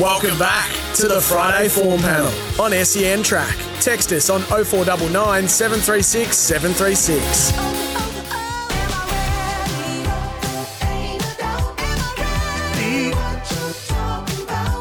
[0.00, 3.54] Welcome back to the Friday Form Panel on SEN Track.
[3.80, 7.52] Text us on 0499 736 736.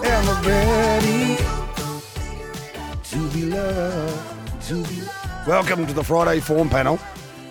[0.05, 1.36] Am I ready
[3.04, 4.26] to be loved?
[5.46, 6.98] Welcome to the Friday Form Panel.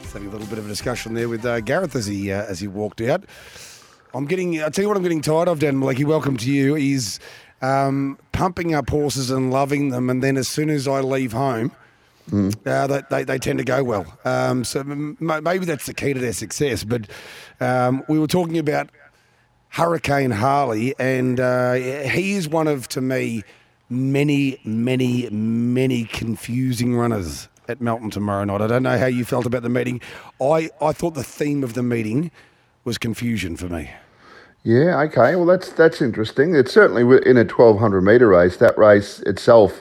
[0.01, 2.45] Just having a little bit of a discussion there with uh, Gareth as he uh,
[2.45, 3.25] as he walked out.
[4.15, 4.63] I'm getting.
[4.63, 6.07] I tell you what, I'm getting tired of Dan Malecki.
[6.07, 6.77] Welcome to you.
[6.77, 7.21] He's
[7.63, 11.73] um, pumping up horses and loving them, and then as soon as I leave home.
[12.31, 14.05] Uh, they, they, they tend to go well.
[14.27, 16.85] Um, so m- maybe that's the key to their success.
[16.85, 17.09] But
[17.59, 18.91] um, we were talking about
[19.71, 23.45] Hurricane Harley, and uh, he is one of, to me,
[23.89, 28.61] many, many, many confusing runners at Melton tomorrow night.
[28.61, 29.99] I don't know how you felt about the meeting.
[30.39, 32.31] I, I thought the theme of the meeting
[32.85, 33.91] was confusion for me.
[34.69, 35.35] Yeah, okay.
[35.35, 36.55] Well, that's that's interesting.
[36.55, 38.59] It's certainly in a 1200 metre race.
[38.59, 39.81] That race itself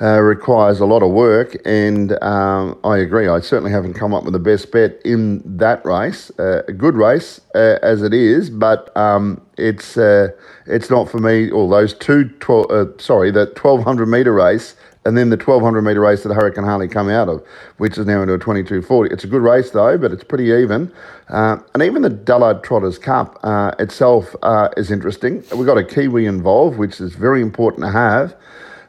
[0.00, 3.26] uh, requires a lot of work, and um, I agree.
[3.26, 6.30] I certainly haven't come up with the best bet in that race.
[6.38, 10.28] Uh, a good race uh, as it is, but um, it's uh,
[10.64, 11.50] it's not for me.
[11.50, 14.76] All those two, 12, uh, sorry, the 1200 metre race.
[15.06, 17.42] And then the 1200 metre race that Hurricane Harley come out of,
[17.78, 19.12] which is now into a 2240.
[19.12, 20.92] It's a good race though, but it's pretty even.
[21.28, 25.42] Uh, and even the Dullard Trotters Cup uh, itself uh, is interesting.
[25.56, 28.36] We've got a Kiwi involved, which is very important to have.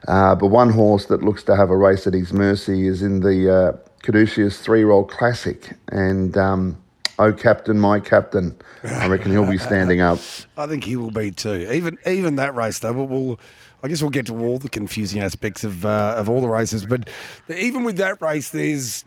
[0.08, 3.20] Uh, but one horse that looks to have a race at his mercy is in
[3.20, 5.76] the uh, Caduceus three-year-old classic.
[5.88, 6.76] And um,
[7.18, 10.18] oh, captain, my captain, I reckon he'll be standing up.
[10.56, 11.68] I think he will be too.
[11.72, 13.40] Even even that race though, we'll
[13.82, 16.86] I guess we'll get to all the confusing aspects of uh, of all the races.
[16.86, 17.08] But
[17.48, 19.04] even with that race, there's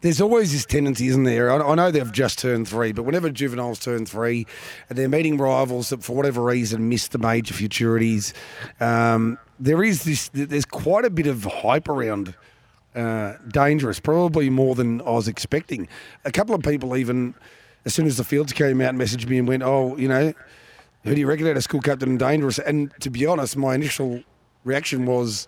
[0.00, 1.50] there's always this tendency, isn't there?
[1.50, 4.46] I, I know they've just turned three, but whenever juveniles turn three,
[4.88, 8.34] and they're meeting rivals that for whatever reason missed the major futurities,
[8.80, 10.28] um, there is this.
[10.32, 12.34] There's quite a bit of hype around.
[12.94, 15.88] Uh, dangerous, probably more than I was expecting.
[16.24, 17.34] A couple of people even,
[17.84, 20.32] as soon as the fields came out, messaged me and went, "Oh, you know,
[21.04, 24.22] who do you out of school captain and dangerous?" And to be honest, my initial
[24.64, 25.46] reaction was,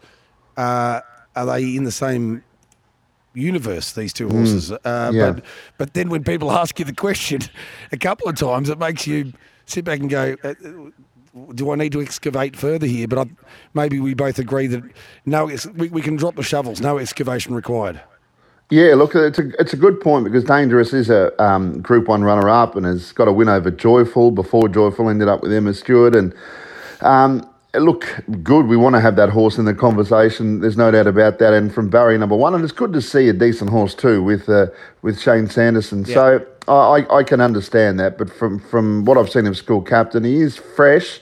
[0.57, 1.01] uh,
[1.35, 2.43] "Are they in the same
[3.35, 3.93] universe?
[3.93, 5.33] These two horses?" Uh, yeah.
[5.33, 5.45] But
[5.79, 7.41] but then when people ask you the question
[7.93, 9.33] a couple of times, it makes you
[9.67, 10.37] sit back and go.
[10.43, 10.55] Uh,
[11.55, 13.07] do I need to excavate further here?
[13.07, 13.31] But I,
[13.75, 14.83] maybe we both agree that
[15.27, 16.81] no, we, we can drop the shovels.
[16.81, 18.01] No excavation required.
[18.69, 22.25] Yeah, look, it's a it's a good point because Dangerous is a um, Group One
[22.25, 25.73] runner up and has got a win over Joyful before Joyful ended up with Emma
[25.73, 26.35] Stewart and
[27.01, 28.05] um, look
[28.43, 28.67] good.
[28.67, 30.61] We want to have that horse in the conversation.
[30.61, 31.53] There's no doubt about that.
[31.53, 34.49] And from Barry number one, and it's good to see a decent horse too with
[34.49, 34.67] uh,
[35.03, 36.05] with Shane Sanderson.
[36.05, 40.25] So I, I can understand that, but from from what I've seen of School Captain,
[40.25, 41.21] he is fresh.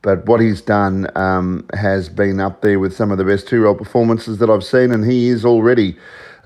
[0.00, 3.76] But what he's done um, has been up there with some of the best two-year-old
[3.76, 5.96] performances that I've seen, and he is already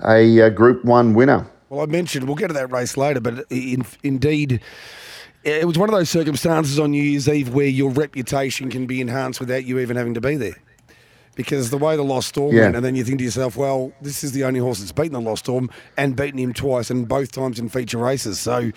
[0.05, 1.45] a, uh Group One winner.
[1.69, 4.59] Well, I mentioned we'll get to that race later, but in, indeed,
[5.43, 8.99] it was one of those circumstances on New Year's Eve where your reputation can be
[9.01, 10.55] enhanced without you even having to be there.
[11.33, 12.63] Because the way the Lost Storm Yeah.
[12.63, 15.13] went, and then you think to yourself, well, this is the only horse that's beaten
[15.13, 18.37] the Lost Storm and beaten him twice, and both times in feature races.
[18.37, 18.71] So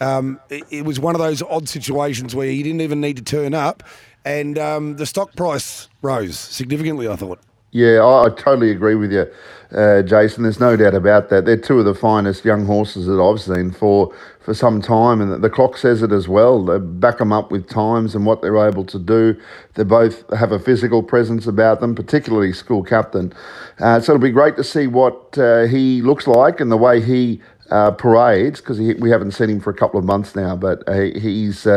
[0.00, 3.22] um, it, it was one of those odd situations where you didn't even need to
[3.24, 3.82] turn up,
[4.26, 7.40] and um, the stock price rose significantly, I thought.
[7.76, 9.26] Yeah, I, I totally agree with you,
[9.72, 10.44] uh, Jason.
[10.44, 11.44] There's no doubt about that.
[11.46, 15.44] They're two of the finest young horses that I've seen for for some time, and
[15.44, 16.64] the, clock says it as well.
[16.64, 19.36] They back them up with times and what they're able to do.
[19.74, 23.34] They both have a physical presence about them, particularly school captain.
[23.80, 27.02] Uh, so it'll be great to see what uh, he looks like and the way
[27.02, 30.82] he uh, parades, because we haven't seen him for a couple of months now, but
[30.88, 31.68] uh, he's.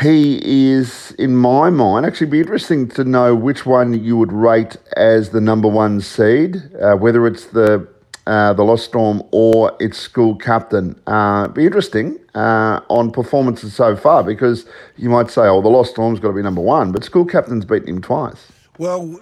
[0.00, 0.40] He
[0.72, 5.30] is, in my mind, actually be interesting to know which one you would rate as
[5.30, 7.86] the number one seed, uh, whether it's the
[8.26, 11.00] uh, the Lost Storm or its school captain.
[11.06, 14.64] Uh, be interesting uh, on performances so far because
[14.96, 17.64] you might say, oh, the Lost Storm's got to be number one, but school captain's
[17.64, 18.46] beaten him twice.
[18.78, 19.20] Well,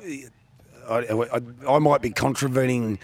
[0.89, 0.99] I,
[1.33, 2.99] I, I might be contravening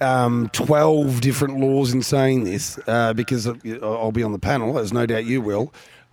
[0.00, 4.92] um, 12 different laws in saying this uh, because I'll be on the panel, as
[4.92, 5.72] no doubt you will.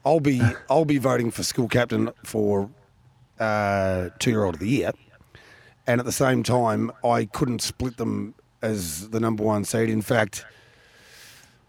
[0.09, 0.41] I'll be
[0.71, 2.69] I'll be voting for school captain for
[3.39, 4.91] uh, two year old of the year,
[5.85, 8.33] and at the same time, I couldn't split them
[8.63, 9.87] as the number one seed.
[9.89, 10.45] In fact,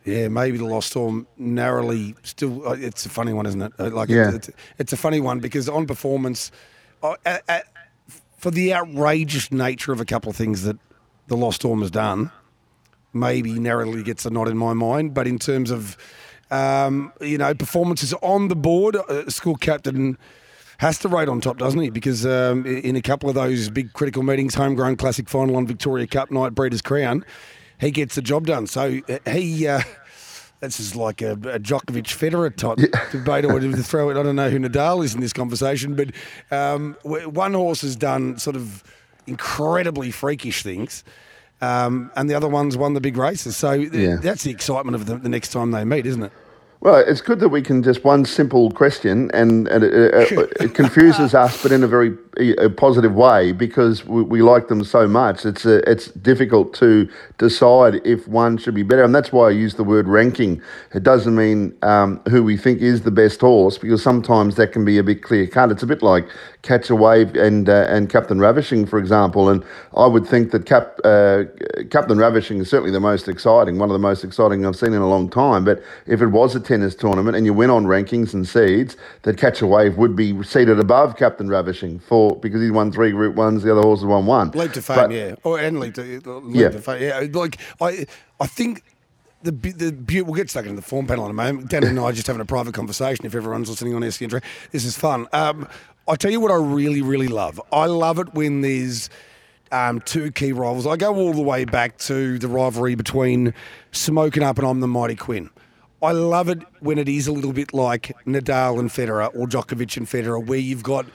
[0.07, 2.15] yeah, maybe the Lost Storm narrowly.
[2.23, 3.73] Still, uh, it's a funny one, isn't it?
[3.79, 4.31] Uh, Like, Yeah.
[4.35, 6.51] it's, it's, it's a funny one because on performance,
[7.03, 7.61] uh, uh,
[8.39, 10.79] for the outrageous nature of a couple of things that
[11.29, 12.31] the Lost Storm has done,
[13.13, 15.13] maybe narrowly gets a nod in my mind.
[15.13, 15.99] But in terms of,
[16.51, 20.19] um, you know, performances on the board, uh, school captain
[20.79, 21.91] has to rate on top, doesn't he?
[21.91, 26.07] Because um, in a couple of those big critical meetings, homegrown classic final on Victoria
[26.07, 27.25] Cup night, Breeders' Crown,
[27.79, 28.67] he gets the job done.
[28.67, 29.67] So uh, he.
[29.67, 29.83] Uh,
[30.61, 32.79] this is like a, a Djokovic Federer type
[33.11, 34.19] debate, or to throw it.
[34.19, 36.13] I don't know who Nadal is in this conversation, but
[36.51, 38.85] um, one horse has done sort of
[39.27, 41.03] incredibly freakish things,
[41.61, 43.57] um, and the other one's won the big races.
[43.57, 44.17] So th- Yeah.
[44.17, 46.33] that's the excitement of the, the next time they meet, isn't it?
[46.83, 50.75] Well, it's good that we can just one simple question, and, and it, it, it
[50.75, 55.07] confuses us, but in a very a positive way because we, we like them so
[55.09, 55.45] much.
[55.45, 59.51] It's a, it's difficult to decide if one should be better, and that's why I
[59.51, 60.63] use the word ranking.
[60.95, 64.85] It doesn't mean um, who we think is the best horse because sometimes that can
[64.85, 65.71] be a bit clear cut.
[65.71, 66.29] It's a bit like
[66.63, 69.49] Catch a Wave and uh, and Captain Ravishing, for example.
[69.49, 71.45] And I would think that Cap uh,
[71.91, 75.03] Captain Ravishing is certainly the most exciting, one of the most exciting I've seen in
[75.03, 75.65] a long time.
[75.65, 79.37] But if it was a tennis tournament and you went on rankings and seeds, that
[79.37, 83.35] Catch a Wave would be seated above Captain Ravishing for because he won three Group
[83.35, 84.51] Ones, the other horses won one.
[84.53, 86.69] Leap to fame, But- yeah, or and leap to leap Yeah.
[86.71, 87.27] to fame, yeah.
[87.33, 88.07] Like I,
[88.41, 88.83] I think.
[89.43, 91.71] The, the we'll get stuck into the form panel in a moment.
[91.71, 93.25] Dan and I are just having a private conversation.
[93.25, 94.29] If everyone's listening on SEN,
[94.71, 95.29] this is fun.
[95.33, 95.67] Um,
[96.07, 97.59] I tell you what, I really, really love.
[97.73, 99.09] I love it when there's
[99.73, 100.87] um, two key rivals.
[100.87, 103.55] I go all the way back to the rivalry between
[103.93, 105.49] Smoken Up and I'm the Mighty Quinn.
[106.03, 109.97] I love it when it is a little bit like Nadal and Federer or Djokovic
[109.97, 111.07] and Federer, where you've got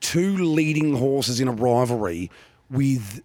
[0.00, 2.30] two leading horses in a rivalry
[2.70, 3.22] with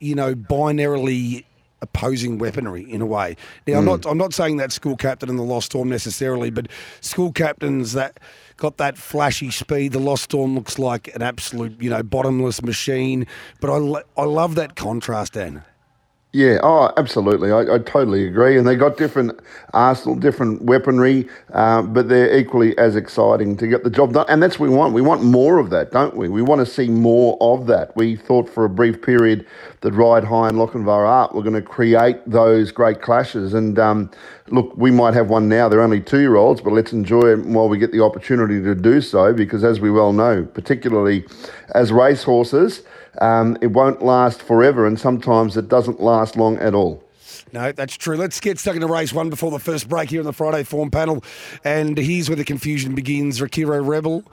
[0.00, 1.44] you know, binarily
[1.80, 3.36] opposing weaponry in a way.
[3.66, 3.90] Now, I'm hmm.
[3.90, 6.68] not I'm not saying that school captain and the Lost Storm necessarily, but
[7.00, 8.18] school captains that
[8.56, 9.92] got that flashy speed.
[9.92, 13.26] The Lost Storm looks like an absolute, you know, bottomless machine.
[13.60, 15.62] But I I love that contrast, Dan.
[16.32, 17.50] Yeah, oh, absolutely.
[17.50, 18.58] I, I totally agree.
[18.58, 19.40] And they got different
[19.72, 24.26] arsenal, different weaponry, uh, but they're equally as exciting to get the job done.
[24.28, 24.92] And that's what we want.
[24.92, 26.28] We want more of that, don't we?
[26.28, 27.96] We want to see more of that.
[27.96, 29.46] We thought for a brief period
[29.80, 33.54] that Ride High and Lochinvar Art were going to create those great clashes.
[33.54, 34.10] And um,
[34.48, 35.70] look, we might have one now.
[35.70, 38.74] They're only two year olds, but let's enjoy it while we get the opportunity to
[38.74, 41.24] do so because, as we well know, particularly
[41.74, 42.82] as racehorses,
[43.20, 47.02] um, it won't last forever, and sometimes it doesn't last long at all.
[47.52, 48.16] No, that's true.
[48.16, 50.90] Let's get stuck into race one before the first break here on the Friday form
[50.90, 51.24] panel.
[51.64, 53.40] And here's where the confusion begins.
[53.40, 54.24] Rakiro Rebel.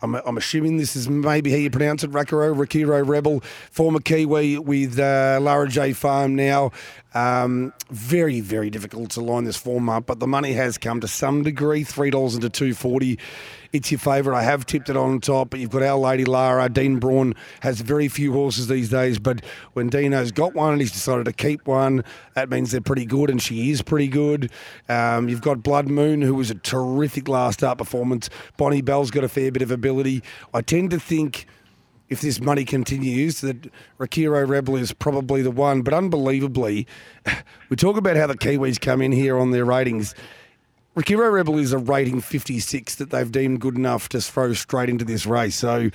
[0.00, 3.40] I'm, I'm assuming this is maybe how you pronounce it, Rakiro, Rakiro Rebel,
[3.70, 6.70] former Kiwi with uh, Lara J Farm now.
[7.14, 11.08] Um, very, very difficult to line this form up, but the money has come to
[11.08, 11.82] some degree.
[11.84, 13.18] Three dollars into two forty.
[13.70, 14.38] It's your favourite.
[14.38, 16.70] I have tipped it on top, but you've got Our Lady Lara.
[16.70, 19.44] Dean Braun has very few horses these days, but
[19.74, 22.02] when Dino's got one and he's decided to keep one,
[22.34, 24.50] that means they're pretty good, and she is pretty good.
[24.88, 28.30] Um, you've got Blood Moon, who was a terrific last start performance.
[28.56, 30.22] Bonnie Bell's got a fair bit of ability.
[30.54, 31.44] I tend to think
[32.08, 35.82] if this money continues, that Rakiro Rebel is probably the one.
[35.82, 36.86] But unbelievably,
[37.68, 40.14] we talk about how the Kiwis come in here on their ratings.
[40.98, 45.04] Rakiro Rebel is a rating 56 that they've deemed good enough to throw straight into
[45.04, 45.54] this race.
[45.54, 45.90] So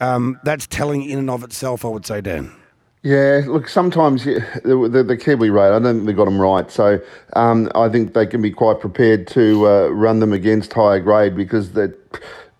[0.00, 2.50] um, that's telling in and of itself, I would say, Dan.
[3.02, 4.40] Yeah, look, sometimes the,
[4.90, 6.70] the, the Kiwi rate, I don't think they got them right.
[6.70, 6.98] So
[7.34, 11.36] um, I think they can be quite prepared to uh, run them against higher grade
[11.36, 11.94] because that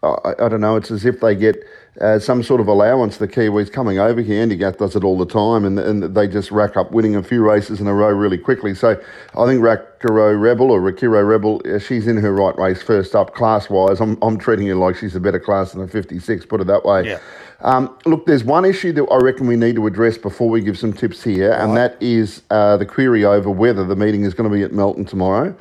[0.02, 1.56] I, I don't know, it's as if they get
[2.00, 3.16] uh, some sort of allowance.
[3.16, 6.28] The Kiwis coming over here, Andy Gath does it all the time, and, and they
[6.28, 8.74] just rack up winning a few races in a row really quickly.
[8.74, 9.00] So
[9.36, 13.34] I think Rakiro Rebel or Rakiro Rebel, uh, she's in her right race first up
[13.34, 14.00] class wise.
[14.00, 16.84] I'm, I'm treating her like she's a better class than a 56, put it that
[16.84, 17.06] way.
[17.06, 17.20] Yeah.
[17.60, 20.78] Um, look, there's one issue that I reckon we need to address before we give
[20.78, 24.48] some tips here, and that is uh, the query over whether the meeting is going
[24.50, 25.56] to be at Melton tomorrow.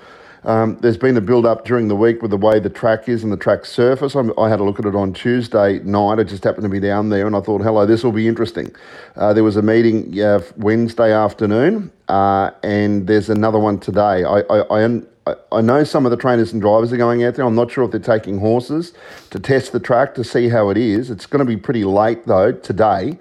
[0.46, 3.24] Um, there's been a build up during the week with the way the track is
[3.24, 4.14] and the track surface.
[4.14, 6.20] I'm, I had a look at it on Tuesday night.
[6.20, 8.74] I just happened to be down there and I thought, hello, this will be interesting.
[9.16, 14.24] Uh, there was a meeting uh, Wednesday afternoon uh, and there's another one today.
[14.24, 17.34] I, I, I I, I know some of the trainers and drivers are going out
[17.34, 17.46] there.
[17.46, 18.94] I'm not sure if they're taking horses
[19.32, 21.10] to test the track to see how it is.
[21.10, 23.18] It's going to be pretty late though today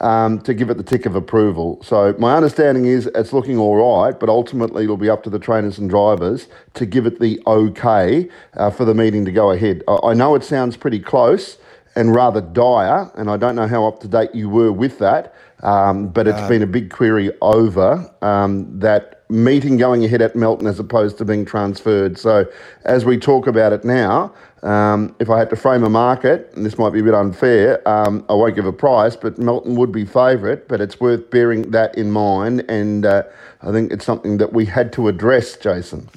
[0.00, 1.80] um, to give it the tick of approval.
[1.82, 5.38] So my understanding is it's looking all right, but ultimately it'll be up to the
[5.38, 9.82] trainers and drivers to give it the okay uh, for the meeting to go ahead.
[9.88, 11.58] I, I know it sounds pretty close
[11.96, 15.34] and rather dire, and I don't know how up to date you were with that.
[15.62, 20.66] Um, but it's been a big query over um, that meeting going ahead at Melton
[20.66, 22.18] as opposed to being transferred.
[22.18, 22.46] So,
[22.84, 26.64] as we talk about it now, um, if I had to frame a market, and
[26.64, 29.92] this might be a bit unfair, um, I won't give a price, but Melton would
[29.92, 32.64] be favourite, but it's worth bearing that in mind.
[32.68, 33.24] And uh,
[33.62, 36.08] I think it's something that we had to address, Jason.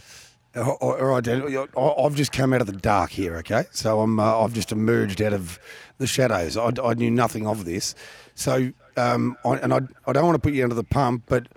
[0.55, 1.67] All right, Dan.
[1.77, 3.35] I've just come out of the dark here.
[3.37, 5.59] Okay, so I'm uh, I've just emerged out of
[5.99, 6.57] the shadows.
[6.57, 7.93] I, I knew nothing of this.
[8.33, 11.47] So, um, I, and I, I don't want to put you under the pump, but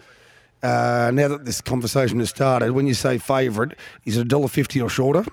[0.62, 3.73] uh, now that this conversation has started, when you say favourite,
[4.04, 5.25] is it a dollar fifty or shorter?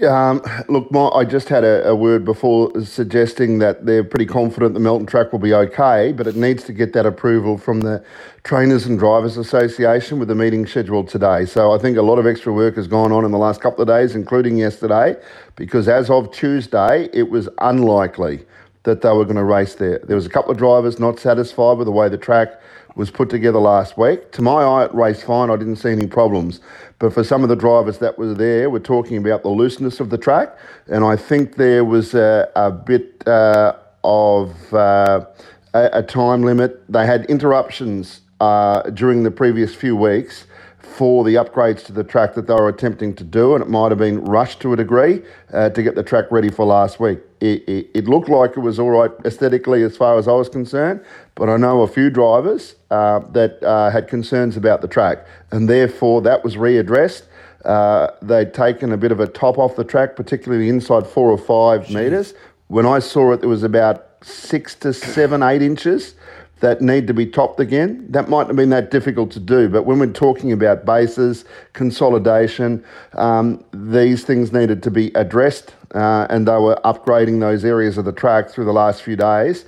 [0.00, 4.74] Um, look, my, I just had a, a word before suggesting that they're pretty confident
[4.74, 8.02] the Melton track will be okay, but it needs to get that approval from the
[8.42, 11.44] Trainers and Drivers Association with the meeting scheduled today.
[11.44, 13.82] So I think a lot of extra work has gone on in the last couple
[13.82, 15.14] of days, including yesterday,
[15.56, 18.44] because as of Tuesday, it was unlikely
[18.84, 20.00] that they were going to race there.
[20.00, 22.60] There was a couple of drivers not satisfied with the way the track
[22.96, 24.32] was put together last week.
[24.32, 25.50] To my eye, it raced fine.
[25.50, 26.60] I didn't see any problems.
[27.02, 30.08] But for some of the drivers that were there, we're talking about the looseness of
[30.08, 30.56] the track.
[30.86, 33.72] And I think there was a, a bit uh,
[34.04, 35.26] of uh,
[35.74, 36.80] a, a time limit.
[36.88, 40.46] They had interruptions uh, during the previous few weeks
[40.78, 43.90] for the upgrades to the track that they were attempting to do, and it might
[43.90, 47.18] have been rushed to a degree uh, to get the track ready for last week.
[47.40, 50.48] It, it, it looked like it was all right aesthetically as far as I was
[50.48, 55.26] concerned, but I know a few drivers uh, that uh, had concerns about the track,
[55.50, 57.22] and therefore that was readdressed.
[57.64, 61.38] Uh, they'd taken a bit of a top off the track, particularly inside four or
[61.38, 62.34] five metres.
[62.68, 66.14] When I saw it, there was about six to seven, eight inches
[66.60, 68.06] that need to be topped again.
[68.08, 72.84] That mightn't have been that difficult to do, but when we're talking about bases, consolidation,
[73.14, 78.04] um, these things needed to be addressed, uh, and they were upgrading those areas of
[78.04, 79.64] the track through the last few days.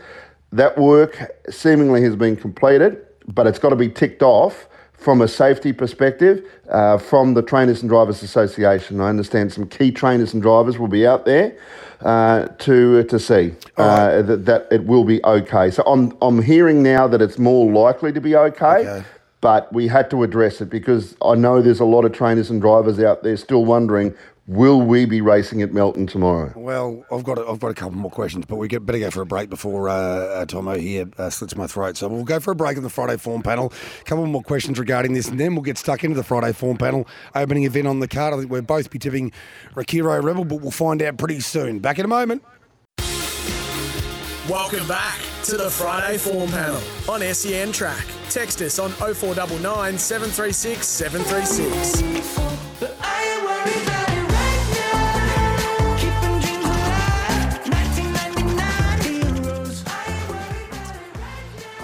[0.54, 1.18] That work
[1.50, 6.48] seemingly has been completed, but it's got to be ticked off from a safety perspective
[6.68, 9.00] uh, from the Trainers and Drivers Association.
[9.00, 11.58] I understand some key trainers and drivers will be out there
[12.02, 15.72] uh, to to see uh, that, that it will be okay.
[15.72, 18.88] So I'm I'm hearing now that it's more likely to be okay.
[18.88, 19.04] Okay.
[19.40, 22.60] But we had to address it because I know there's a lot of trainers and
[22.62, 24.14] drivers out there still wondering,
[24.46, 26.52] will we be racing at Melton tomorrow?
[26.56, 29.10] Well, I've got a, I've got a couple more questions, but we get better go
[29.10, 31.96] for a break before uh, uh, Tomo here uh, slits my throat.
[31.96, 33.72] So we'll go for a break in the Friday form panel.
[34.00, 36.76] A couple more questions regarding this, and then we'll get stuck into the Friday form
[36.76, 38.34] panel opening event on the card.
[38.34, 39.32] I think we'll both be tipping
[39.74, 41.78] Rakiro Rebel, but we'll find out pretty soon.
[41.78, 42.42] Back in a moment.
[44.48, 48.04] Welcome back to the Friday Form Panel on SEN Track.
[48.28, 53.23] Text us on 0499 736 736.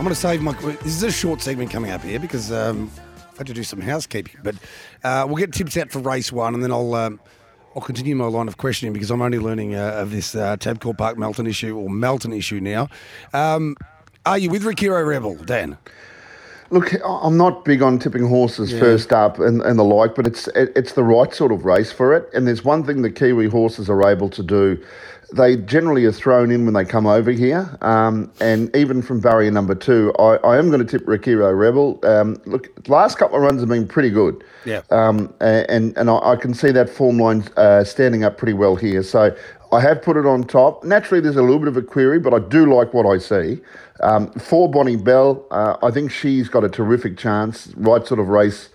[0.00, 0.54] I'm going to save my.
[0.54, 2.90] This is a short segment coming up here because um,
[3.32, 4.40] I've had to do some housekeeping.
[4.42, 4.54] But
[5.04, 7.20] uh, we'll get tips out for race one, and then I'll um,
[7.76, 10.96] I'll continue my line of questioning because I'm only learning uh, of this uh, Tabcorp
[10.96, 12.88] Park Melton issue or Melton issue now.
[13.34, 13.76] Um,
[14.24, 15.76] are you with Rakiro Rebel, Dan?
[16.70, 20.48] Look, I'm not big on tipping horses first up and, and the like, but it's
[20.48, 22.26] it, it's the right sort of race for it.
[22.32, 24.82] And there's one thing the Kiwi horses are able to do.
[25.32, 27.78] They generally are thrown in when they come over here.
[27.82, 32.00] Um, and even from barrier number two, I, I am going to tip Rakiro Rebel.
[32.02, 34.42] Um, look, last couple of runs have been pretty good.
[34.64, 34.82] Yeah.
[34.90, 38.76] Um, and and I, I can see that form line uh, standing up pretty well
[38.76, 39.02] here.
[39.02, 39.36] So
[39.72, 40.82] I have put it on top.
[40.84, 43.60] Naturally, there's a little bit of a query, but I do like what I see.
[44.00, 47.72] Um, for Bonnie Bell, uh, I think she's got a terrific chance.
[47.76, 48.70] Right sort of race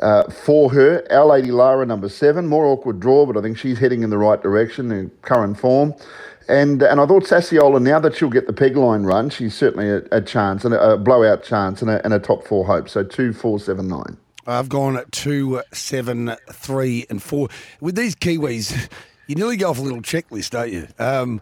[0.00, 1.06] uh, for her.
[1.10, 4.18] Our Lady Lara, number seven, more awkward draw, but I think she's heading in the
[4.18, 5.94] right direction in current form.
[6.48, 9.88] And and I thought Sassiola, now that she'll get the peg line run, she's certainly
[9.88, 12.88] a, a chance and a, a blowout chance and a, and a top four hope.
[12.88, 14.16] So two, four, seven, nine.
[14.46, 17.48] I've gone at two, seven, three, and four.
[17.80, 18.90] With these Kiwis,
[19.28, 20.88] you nearly go off a little checklist, don't you?
[20.98, 21.40] Um,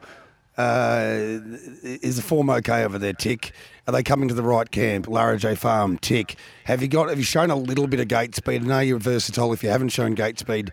[0.58, 1.38] uh,
[1.84, 3.12] is the form okay over there?
[3.12, 3.52] Tick.
[3.88, 5.08] Are they coming to the right camp?
[5.08, 5.96] Lara J Farm.
[5.96, 6.36] Tick.
[6.64, 7.08] Have you got?
[7.08, 8.62] Have you shown a little bit of gate speed?
[8.62, 9.50] I know you're versatile.
[9.54, 10.72] If you haven't shown gate speed,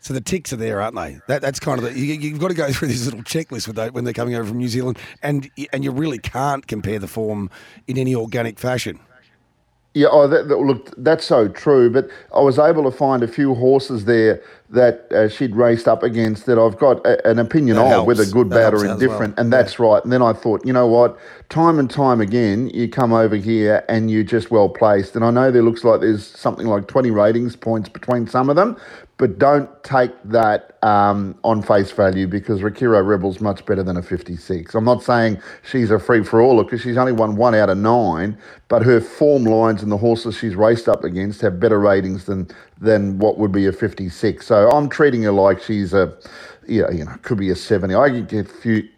[0.00, 1.18] so the ticks are there, aren't they?
[1.28, 3.90] That, that's kind of the, you, you've got to go through this little checklist they,
[3.90, 7.50] when they're coming over from New Zealand, and and you really can't compare the form
[7.86, 8.98] in any organic fashion.
[9.94, 11.88] Yeah, oh, that, that, look, that's so true.
[11.88, 16.02] But I was able to find a few horses there that uh, she'd raced up
[16.02, 19.36] against that I've got a, an opinion That of, whether good, That bad, or indifferent.
[19.36, 19.44] well.
[19.44, 20.02] And that's right.
[20.02, 21.16] And then I thought, you know what?
[21.48, 25.14] Time and time again, you come over here and you're just well placed.
[25.14, 28.56] And I know there looks like there's something like 20 ratings points between some of
[28.56, 28.76] them,
[29.18, 34.02] but don't take that um, on face value because Rakiro Rebel's much better than a
[34.02, 34.74] 56.
[34.74, 37.78] I'm not saying she's a free for all because she's only won one out of
[37.78, 42.24] nine, but her form lines and the horses she's raced up against have better ratings
[42.26, 42.48] than
[42.80, 44.46] than what would be a 56.
[44.46, 46.16] So I'm treating her like she's a
[46.68, 47.94] yeah, you know, could be a 70.
[47.94, 48.48] I get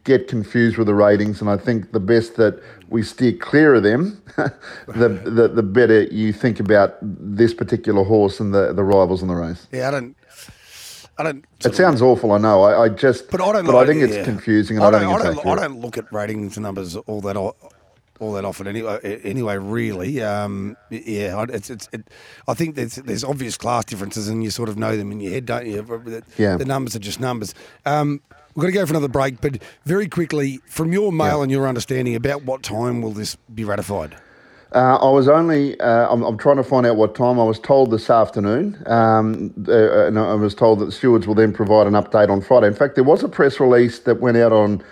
[0.05, 3.83] get confused with the ratings, and I think the best that we steer clear of
[3.83, 9.23] them, the, the the better you think about this particular horse and the, the rivals
[9.23, 9.67] in the race.
[9.73, 10.17] Yeah, I don't.
[11.19, 11.45] I don't.
[11.65, 12.63] It sounds awful, I know.
[12.63, 13.65] I, I just, But I don't.
[13.67, 14.25] But like- I think it's yeah.
[14.25, 17.21] confusing, and I, don't, think I don't, I don't look at ratings and numbers all
[17.23, 17.37] that
[18.19, 18.67] all that often.
[18.67, 20.23] Anyway, anyway, really.
[20.23, 21.89] Um, yeah, I- it's it's.
[21.93, 22.09] It,
[22.47, 25.33] I think there's there's obvious class differences, and you sort of know them in your
[25.33, 25.81] head, don't you?
[25.83, 26.57] The, Yeah.
[26.59, 27.55] The numbers are just numbers.
[27.87, 28.21] Um,
[28.57, 31.69] we've got to go for another break, but very quickly, from your mail and your
[31.69, 34.17] understanding, about what time will this be ratified?
[34.73, 37.39] Uh, I was only, uh, I'm, I'm trying to find out what time.
[37.39, 41.37] I was told this afternoon, um, uh, and I was told that the stewards will
[41.37, 42.67] then provide an update on Friday.
[42.67, 44.83] In fact, there was a press release that went out on,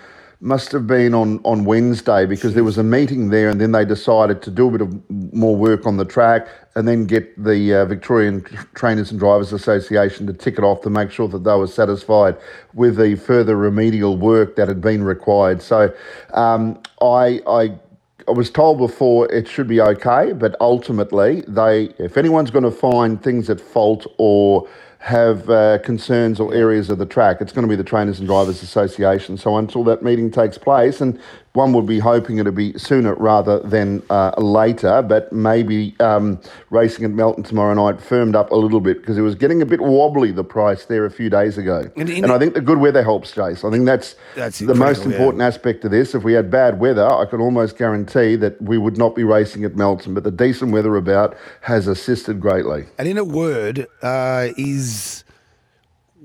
[0.41, 3.85] must have been on, on Wednesday because there was a meeting there and then they
[3.85, 7.73] decided to do a bit of more work on the track and then get the
[7.73, 8.41] uh, Victorian
[8.75, 12.35] Trainers and Drivers Association to tick it off to make sure that they were satisfied
[12.73, 15.61] with the further remedial work that had been required.
[15.61, 15.93] So
[16.33, 17.79] um, I, I
[18.27, 22.71] I was told before it should be okay, but ultimately, they if anyone's going to
[22.71, 24.67] find things at fault or
[25.05, 28.27] have uh, concerns or areas of the track, it's going to be the Trainers and
[28.27, 29.37] Drivers Association.
[29.37, 31.21] So until that meeting takes place, and
[31.55, 37.05] one would be hoping it'd be sooner rather than uh, later, but maybe um, racing
[37.05, 39.81] at Melton tomorrow night firmed up a little bit because it was getting a bit
[39.81, 41.89] wobbly the price there a few days ago.
[41.95, 43.67] And And, I think the good weather helps, Jace.
[43.67, 45.17] I think that's, That's the most critical, yeah.
[45.17, 46.15] important aspect of this.
[46.15, 49.63] If we had bad weather, I could almost guarantee that we would not be racing
[49.65, 50.13] at Melton.
[50.13, 52.85] But the decent weather about has assisted greatly.
[52.97, 55.24] And in a word, uh, is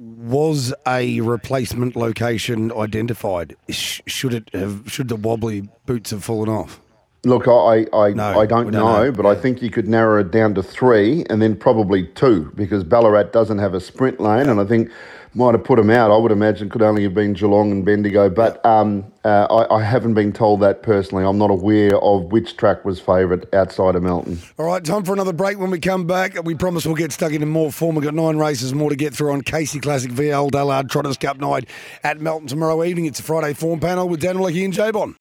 [0.00, 3.54] was a replacement location identified?
[3.68, 4.82] Sh- should it have?
[4.86, 6.80] Should the wobbly boots have fallen off?
[7.24, 9.12] Look, I I, No, I don't don't know, know.
[9.12, 12.82] but I think you could narrow it down to three and then probably two because
[12.82, 14.90] Ballarat doesn't have a sprint lane, and I think
[15.34, 16.10] might have put them out.
[16.10, 19.82] I would imagine could only have been Geelong and Bendigo, but um, uh, I, I
[19.82, 21.24] haven't been told that personally.
[21.24, 24.38] I'm not aware of which track was favourite outside of Melton.
[24.58, 25.58] All right, time for another break.
[25.58, 27.94] When we come back, we promise we'll get stuck into more form.
[27.94, 31.38] We've got nine races more to get through on Casey Classic VL Dullard Trotters Cup
[31.38, 31.68] night
[32.02, 33.06] at Melton tomorrow evening.
[33.06, 35.16] It's a Friday form panel with Dan Lecky and J Bond.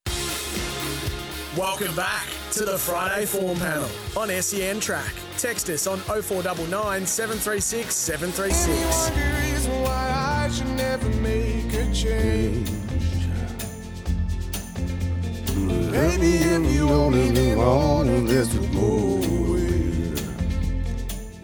[1.56, 5.14] Welcome back to the Friday Form Panel on SEN Track.
[5.38, 9.12] Text us on 0499 736 736.
[9.44, 12.70] reason why I should never make a change.
[15.92, 20.14] Maybe if you only knew all of this would go away.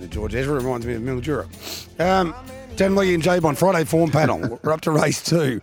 [0.07, 1.45] George Ezra reminds me of Mildura.
[1.99, 2.33] Um,
[2.77, 4.59] Dan Lecky and J Bond, Friday form panel.
[4.63, 5.61] We're up to race two.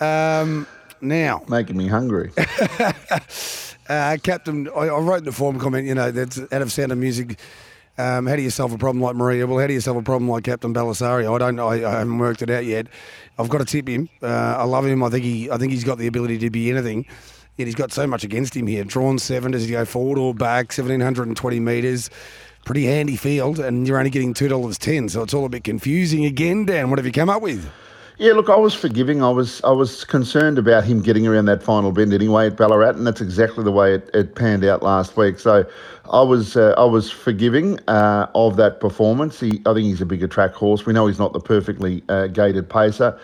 [0.00, 0.66] Um,
[1.00, 2.32] now, Making me hungry.
[3.88, 6.92] Uh, Captain, I, I wrote in the form comment, you know, that's out of sound
[6.92, 7.38] of music.
[7.96, 9.46] Um, how do you solve a problem like Maria?
[9.46, 11.34] Well, how do you solve a problem like Captain Belisario?
[11.34, 11.60] I don't.
[11.60, 12.88] I, I haven't worked it out yet.
[13.38, 14.08] I've got to tip him.
[14.20, 15.02] Uh, I love him.
[15.04, 15.50] I think he.
[15.50, 17.06] I think he's got the ability to be anything.
[17.56, 18.82] Yet he's got so much against him here.
[18.82, 19.52] Drawn seven.
[19.52, 20.72] Does he go forward or back?
[20.72, 22.10] Seventeen hundred and twenty metres.
[22.64, 25.08] Pretty handy field, and you're only getting two dollars ten.
[25.08, 26.64] So it's all a bit confusing again.
[26.64, 27.70] Dan, what have you come up with?
[28.16, 29.24] Yeah, look, I was forgiving.
[29.24, 32.90] I was I was concerned about him getting around that final bend anyway at Ballarat,
[32.90, 35.40] and that's exactly the way it, it panned out last week.
[35.40, 35.66] So
[36.08, 39.40] I was uh, I was forgiving uh, of that performance.
[39.40, 40.86] He, I think he's a bigger track horse.
[40.86, 43.18] We know he's not the perfectly uh, gated pacer.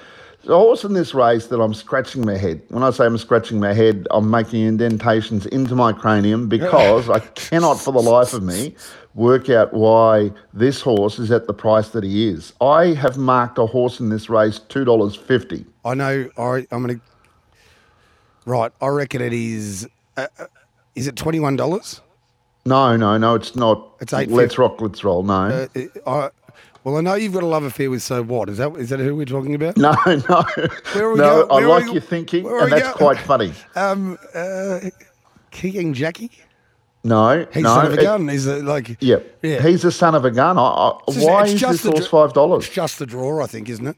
[0.48, 2.62] A horse in this race that I'm scratching my head.
[2.70, 7.20] When I say I'm scratching my head, I'm making indentations into my cranium because I
[7.20, 8.74] cannot for the life of me
[9.14, 12.52] work out why this horse is at the price that he is.
[12.60, 15.64] I have marked a horse in this race $2.50.
[15.84, 16.28] I know.
[16.38, 17.00] I, I'm going to.
[18.46, 18.72] Right.
[18.80, 19.88] I reckon it is.
[20.16, 20.46] Uh, uh,
[20.94, 22.00] is it twenty one dollars?
[22.66, 23.92] No, no, no, it's not.
[24.00, 25.22] It's eight Let's rock, let's roll.
[25.22, 25.66] No.
[25.74, 26.30] Uh, I,
[26.84, 28.48] well, I know you've got a love affair with So What.
[28.48, 29.76] Is that is that who we're talking about?
[29.76, 30.42] no, no.
[30.94, 33.18] Where are we no, go- I where are like we- your thinking, and that's quite
[33.18, 33.52] funny.
[33.76, 34.80] Um, uh,
[35.50, 36.30] King Jackie.
[37.02, 37.74] No, He's no.
[37.74, 38.28] son of a it- gun.
[38.28, 38.96] It like?
[39.00, 39.38] Yep.
[39.42, 39.62] Yeah.
[39.62, 40.58] He's the son of a gun.
[40.58, 42.66] I, I, why is this horse five dollars?
[42.66, 43.96] It's just the draw, I think, isn't it?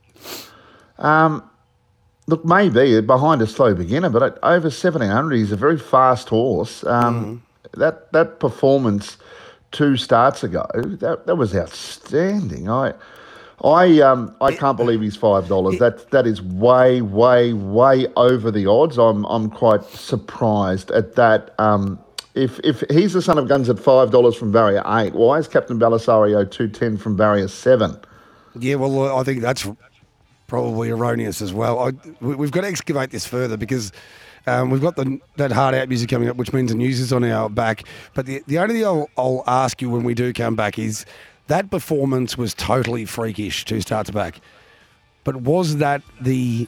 [2.28, 6.28] Look, maybe behind a slow beginner, but at over seventeen hundred, he's a very fast
[6.28, 6.84] horse.
[6.84, 7.40] Um, Mm.
[7.78, 9.16] That that performance
[9.72, 12.68] two starts ago, that that was outstanding.
[12.68, 12.94] I.
[13.64, 15.78] I um I can't believe he's five dollars.
[15.78, 18.98] That that is way way way over the odds.
[18.98, 21.54] I'm I'm quite surprised at that.
[21.60, 22.00] Um,
[22.34, 25.48] if if he's the son of guns at five dollars from barrier eight, why is
[25.48, 27.98] Captain Belisario two ten from barrier seven?
[28.58, 29.66] Yeah, well, I think that's
[30.46, 31.78] probably erroneous as well.
[31.78, 33.92] I, we- we've got to excavate this further because
[34.46, 37.12] um, we've got the, that hard out music coming up, which means the news is
[37.12, 37.84] on our back.
[38.12, 41.06] But the, the only thing I'll, I'll ask you when we do come back is
[41.46, 44.40] that performance was totally freakish two starts back.
[45.24, 46.66] But was that the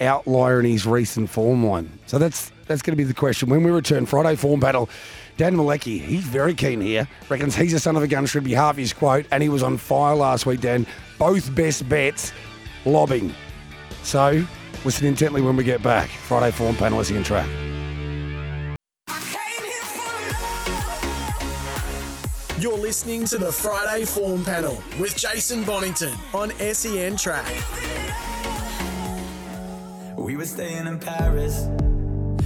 [0.00, 1.90] outlier in his recent form line?
[2.06, 3.48] So that's that's going to be the question.
[3.48, 4.88] When we return, Friday form battle,
[5.36, 7.08] Dan Malecki, he's very keen here.
[7.28, 9.62] Reckons he's a son of a gun, should be half his quote, and he was
[9.62, 10.86] on fire last week, Dan.
[11.18, 12.32] Both best bets,
[12.84, 13.34] lobbing.
[14.02, 14.44] So
[14.84, 16.08] listen intently when we get back.
[16.08, 17.48] Friday form panel is in track.
[22.64, 27.44] You're listening to the Friday Form Panel with Jason Bonnington on SEN Track.
[30.16, 31.68] We were staying in Paris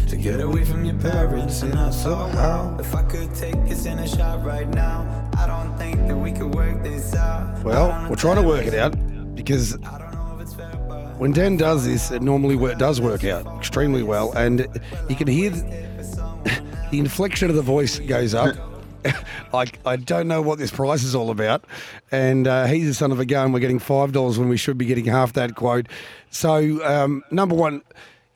[0.09, 3.85] to get away from your parents, and I thought, how if I could take us
[3.85, 7.63] in a shot right now, I don't think that we could work this out.
[7.63, 8.93] Well, we're trying to work it out
[9.35, 12.75] because I don't know if it's fair, but when Dan does this, it normally wo-
[12.75, 14.67] does work out extremely well, and
[15.11, 18.57] you can hear the, the inflection of the voice goes up.
[19.53, 21.65] I, I don't know what this price is all about,
[22.11, 23.53] and uh, he's the son of a gun.
[23.53, 25.87] We're getting five dollars when we should be getting half that quote.
[26.31, 27.83] So, um, number one,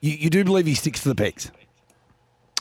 [0.03, 1.51] you, you do believe he sticks to the pegs.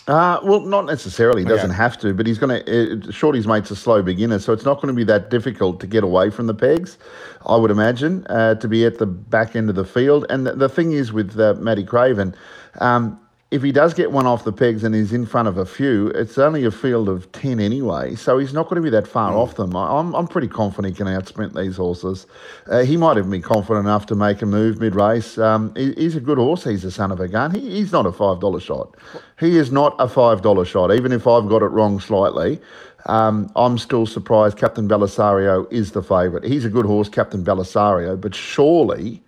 [0.08, 1.44] Uh, well, not necessarily.
[1.44, 1.78] He doesn't Okay.
[1.78, 3.08] have to, but he's going to.
[3.08, 5.88] Uh, Shorty's mate's a slow beginner, so it's not going to be that difficult to
[5.88, 6.98] get away from the pegs.
[7.46, 10.26] I would imagine uh, to be at the back end of the field.
[10.30, 12.34] And the, the thing is with uh, Matty Craven,
[12.80, 13.20] um,
[13.52, 16.08] if he does get one off the pegs and he's in front of a few,
[16.08, 19.34] it's only a field of ten anyway, so he's not going to be that far
[19.34, 19.76] off them.
[19.76, 22.28] I, I'm I'm pretty confident he can outsprint these horses.
[22.68, 25.38] Uh, he might even be confident enough to make a move mid race.
[25.38, 26.64] Um, he, he's a good horse.
[26.64, 27.54] He's a son of a gun.
[27.54, 28.96] He, he's not a five dollar shot.
[29.38, 30.94] He is not a five dollar shot.
[30.94, 32.62] Even if I've got it wrong slightly,
[33.08, 34.58] um, I'm still surprised.
[34.58, 36.46] Captain Belisario is the favourite.
[36.46, 39.22] He's a good horse, Captain Belisario, but surely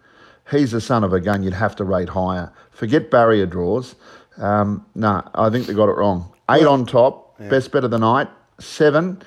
[0.52, 1.44] he's the son of a gun.
[1.44, 2.52] You'd have to rate higher.
[2.72, 3.96] Forget barrier draws.
[4.38, 6.32] Um, nah, I think they got it wrong.
[6.50, 8.28] Eight on top, best bet of the night.
[8.60, 9.22] Seven.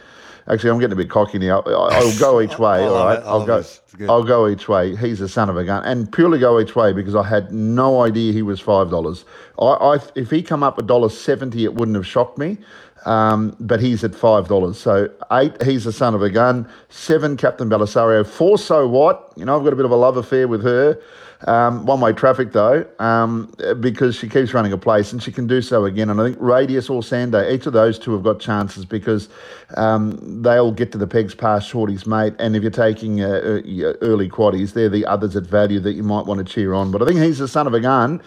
[0.48, 1.60] Actually, I'm getting a bit cocky now.
[1.62, 2.84] I- I'll go each way.
[2.86, 3.56] All right, I'll go.
[3.58, 3.80] this.
[3.84, 4.08] It's good.
[4.08, 4.94] I'll go each way.
[4.94, 8.02] He's the son of a gun, and purely go each way because I had no
[8.02, 9.24] idea he was five dollars.
[9.58, 12.58] I, I, if he come up a dollar seventy, it wouldn't have shocked me.
[13.06, 14.78] Um, but he's at five dollars.
[14.78, 16.68] So eight, he's a son of a gun.
[16.88, 18.26] Seven, Captain Belisario.
[18.26, 19.32] Four, so what?
[19.36, 21.00] You know, I've got a bit of a love affair with her.
[21.46, 25.46] Um, one way traffic though, um, because she keeps running a place and she can
[25.46, 26.08] do so again.
[26.08, 29.28] And I think Radius or Sando, each of those two have got chances because
[29.76, 32.34] um, they all get to the pegs past Shorty's mate.
[32.38, 36.02] And if you're taking uh, uh, early quaddies, they're the others at value that you
[36.02, 36.90] might want to cheer on.
[36.90, 38.22] But I think he's the son of a gun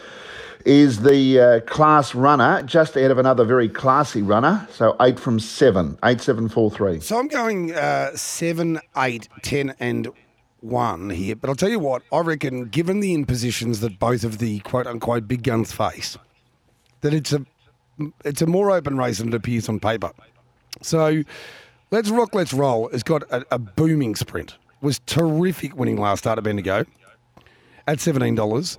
[0.66, 4.68] is the uh, class runner, just ahead of another very classy runner.
[4.72, 7.00] So eight from seven, eight, seven, four, three.
[7.00, 10.10] So I'm going uh, seven, eight, ten, and
[10.62, 11.36] one here.
[11.36, 14.88] But I'll tell you what, I reckon, given the impositions that both of the quote
[14.88, 16.18] unquote big guns face,
[17.02, 17.46] that it's a
[18.26, 20.12] it's a more open race than it appears on paper.
[20.82, 21.24] So
[21.92, 22.90] let's rock, let's roll.
[22.90, 24.58] It's got a, a booming sprint.
[24.82, 26.86] Was terrific winning last start at Bendigo
[27.88, 28.78] at seventeen dollars.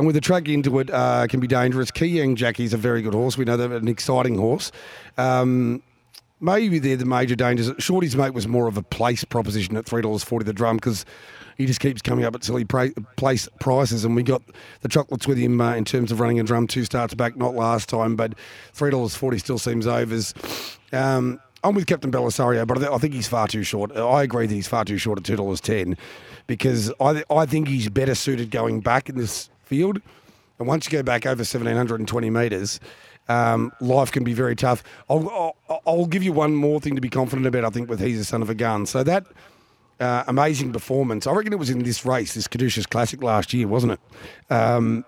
[0.00, 1.90] And with the track into it, uh, can be dangerous.
[1.90, 3.36] Keyang Jackie's a very good horse.
[3.36, 4.72] We know they're an exciting horse.
[5.18, 5.82] Um,
[6.40, 7.70] maybe they're the major dangers.
[7.78, 11.04] Shorty's mate was more of a place proposition at three dollars forty the drum because
[11.58, 14.40] he just keeps coming up at silly pra- place prices, and we got
[14.80, 17.54] the chocolates with him uh, in terms of running a drum two starts back, not
[17.54, 18.32] last time, but
[18.72, 20.32] three dollars forty still seems overs.
[20.94, 23.94] Um, I'm with Captain Belisario, but I I think he's far too short.
[23.94, 25.98] I agree that he's far too short at two dollars ten
[26.46, 30.02] because I th- I think he's better suited going back in this field.
[30.58, 32.80] And once you go back over 1,720 metres,
[33.28, 34.82] um, life can be very tough.
[35.08, 38.00] I'll, I'll, I'll give you one more thing to be confident about, I think, with
[38.00, 38.84] He's a Son of a Gun.
[38.84, 39.24] So that
[40.00, 43.68] uh, amazing performance, I reckon it was in this race, this Caduceus Classic last year,
[43.68, 44.00] wasn't it?
[44.52, 45.04] Um,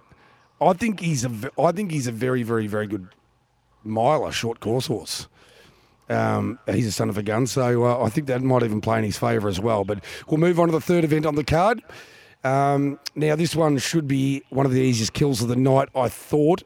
[0.60, 3.08] I think he's a, I think he's a very, very, very good
[3.82, 5.26] miler, short course horse.
[6.08, 8.98] Um, he's a son of a gun, so uh, I think that might even play
[8.98, 9.84] in his favour as well.
[9.84, 11.82] But we'll move on to the third event on the card.
[12.44, 16.08] Um, now, this one should be one of the easiest kills of the night, I
[16.08, 16.62] thought.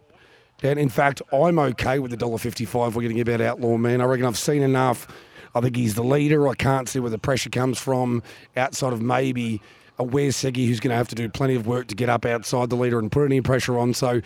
[0.63, 4.01] And in fact, I'm okay with the $1.55 we're getting about Outlaw Man.
[4.01, 5.07] I reckon I've seen enough.
[5.55, 6.49] I think he's the leader.
[6.49, 8.23] I can't see where the pressure comes from
[8.57, 9.61] outside of maybe
[9.99, 12.71] a Segi who's going to have to do plenty of work to get up outside
[12.71, 13.95] the leader and put any pressure on.
[13.95, 14.21] So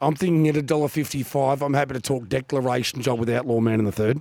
[0.00, 1.60] I'm thinking at $1.55.
[1.60, 4.20] I'm happy to talk declaration job with Outlaw Man in the third.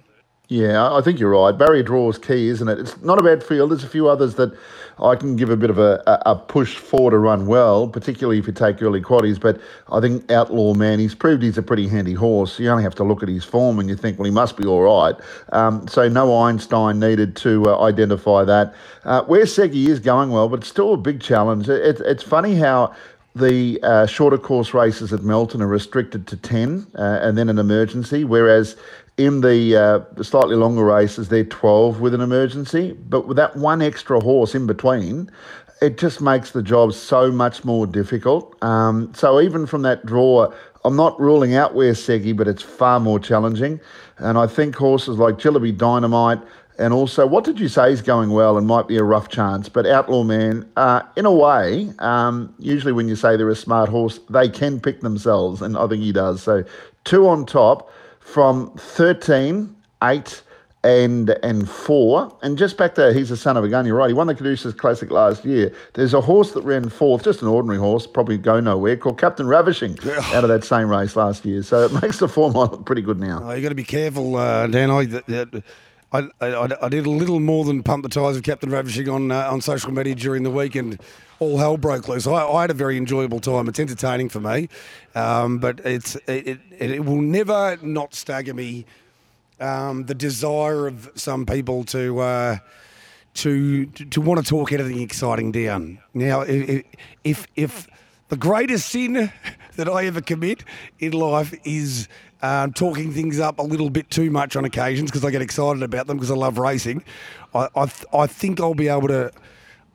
[0.49, 1.57] Yeah, I think you're right.
[1.57, 2.77] Barrier draw is key, isn't it?
[2.77, 3.71] It's not a bad field.
[3.71, 4.53] There's a few others that
[5.01, 8.47] I can give a bit of a, a, push for to run well, particularly if
[8.47, 9.39] you take early quaddies.
[9.39, 12.59] But I think Outlaw Man, he's proved he's a pretty handy horse.
[12.59, 14.65] You only have to look at his form and you think, well, he must be
[14.65, 15.15] all right.
[15.53, 18.75] Um, so no Einstein needed to uh, identify that.
[19.05, 21.69] Uh, where Segi is going well, but it's still a big challenge.
[21.69, 22.93] It, it's funny how
[23.35, 27.57] the uh, shorter course races at Melton are restricted to 10 uh, and then an
[27.57, 28.75] emergency, whereas
[29.17, 32.97] in the, uh, slightly longer races, they're 12 with an emergency.
[33.07, 35.29] But with that one extra horse in between,
[35.81, 38.55] it just makes the job so much more difficult.
[38.63, 40.51] Um, so even from that draw,
[40.85, 43.79] I'm not ruling out where Segi, but it's far more challenging.
[44.17, 46.39] And I think horses like Jillaby Dynamite,
[46.79, 49.69] and also, what did you say is going well and might be a rough chance?
[49.69, 53.89] But Outlaw Man, uh, in a way, um, usually when you say they're a smart
[53.89, 56.41] horse, they can pick themselves, and I think he does.
[56.41, 56.63] So,
[57.03, 57.91] two on top
[58.23, 60.41] from 13, 8,
[60.83, 62.35] and and four.
[62.41, 63.85] And just back there, he's the son of a gun.
[63.85, 64.09] You're right.
[64.09, 65.73] He won the Caduceus Classic last year.
[65.93, 69.47] There's a horse that ran fourth, just an ordinary horse, probably go nowhere, called Captain
[69.47, 69.97] Ravishing
[70.33, 71.63] out of that same race last year.
[71.63, 73.41] So it makes the form look pretty good now.
[73.43, 74.91] Oh, you got to be careful, uh, Dan.
[74.91, 75.05] I,
[76.13, 79.31] I, I, I, did a little more than pump the tyres of Captain Ravishing on
[79.31, 80.99] uh, on social media during the week, and
[81.39, 82.27] all hell broke loose.
[82.27, 83.67] I, I had a very enjoyable time.
[83.67, 84.69] It's entertaining for me,
[85.15, 88.85] um, but it's it, it, it, will never not stagger me.
[89.59, 92.19] Um, the desire of some people to.
[92.19, 92.57] Uh,
[93.35, 95.97] to, to, to want to talk anything exciting down.
[96.13, 96.85] Now, if,
[97.23, 97.87] if if
[98.29, 99.31] the greatest sin
[99.75, 100.63] that I ever commit
[100.99, 102.07] in life is
[102.43, 105.81] um, talking things up a little bit too much on occasions because I get excited
[105.81, 107.03] about them because I love racing.
[107.55, 109.31] I, I, I think I'll be able to.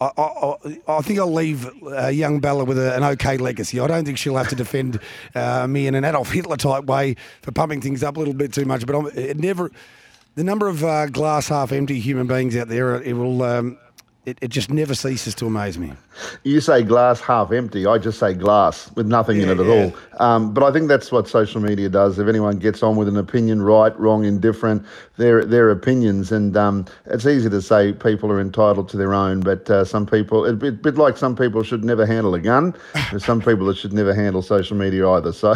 [0.00, 0.54] I, I,
[0.86, 3.80] I, think I'll leave uh, young Bella with a, an okay legacy.
[3.80, 5.00] I don't think she'll have to defend
[5.34, 8.52] uh, me in an Adolf Hitler type way for pumping things up a little bit
[8.52, 8.86] too much.
[8.86, 9.72] But I'm, it never,
[10.36, 13.42] the number of uh, glass half empty human beings out there, it will.
[13.42, 13.78] Um,
[14.28, 15.92] it, it just never ceases to amaze me.
[16.44, 17.86] You say glass half empty.
[17.86, 19.72] I just say glass with nothing yeah, in it yeah.
[19.72, 19.98] at all.
[20.20, 22.18] Um, but I think that's what social media does.
[22.18, 24.84] If anyone gets on with an opinion, right, wrong, indifferent,
[25.16, 29.40] their their opinions, and um, it's easy to say people are entitled to their own.
[29.40, 32.40] But uh, some people, it's a bit, bit, like some people should never handle a
[32.40, 32.74] gun.
[33.10, 35.32] There's some people that should never handle social media either.
[35.32, 35.52] So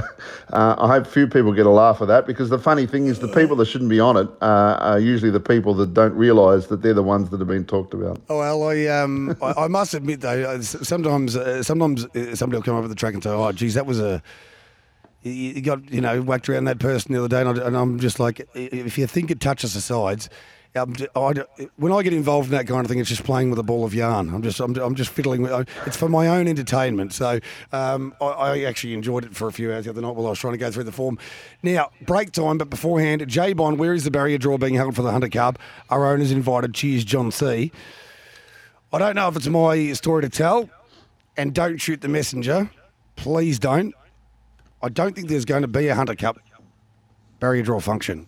[0.52, 3.18] uh, I hope few people get a laugh at that because the funny thing is
[3.18, 6.68] the people that shouldn't be on it uh, are usually the people that don't realise
[6.68, 8.20] that they're the ones that have been talked about.
[8.28, 12.64] Oh well, I um I, I must admit though sometimes uh, sometimes uh, somebody will
[12.64, 14.22] come with the track and say, "Oh, geez, that was a."
[15.24, 18.18] You got you know whacked around that person the other day, and, I, am just
[18.18, 20.28] like, if you think it touches the sides,
[20.74, 21.34] um, I,
[21.76, 23.84] when I get involved in that kind of thing, it's just playing with a ball
[23.84, 24.32] of yarn.
[24.34, 25.68] I'm just, I'm, I'm just fiddling with.
[25.86, 27.12] It's for my own entertainment.
[27.12, 27.40] So
[27.72, 30.30] um, I, I, actually enjoyed it for a few hours the other night while I
[30.30, 31.18] was trying to go through the form.
[31.62, 35.02] Now break time, but beforehand, J Bond, where is the barrier draw being held for
[35.02, 35.58] the Hunter Cup?
[35.90, 36.74] Our owners invited.
[36.74, 37.70] Cheers, John C.
[38.92, 40.68] I don't know if it's my story to tell,
[41.36, 42.70] and don't shoot the messenger.
[43.16, 43.94] Please don't.
[44.82, 46.38] I don't think there's going to be a Hunter Cup
[47.40, 48.26] barrier draw function.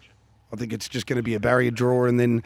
[0.52, 2.42] I think it's just going to be a barrier draw, and then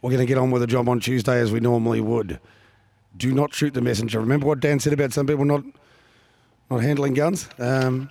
[0.00, 2.40] we're going to get on with the job on Tuesday as we normally would.
[3.16, 4.20] Do not shoot the messenger.
[4.20, 5.64] Remember what Dan said about some people not
[6.70, 7.48] not handling guns.
[7.58, 8.10] Um,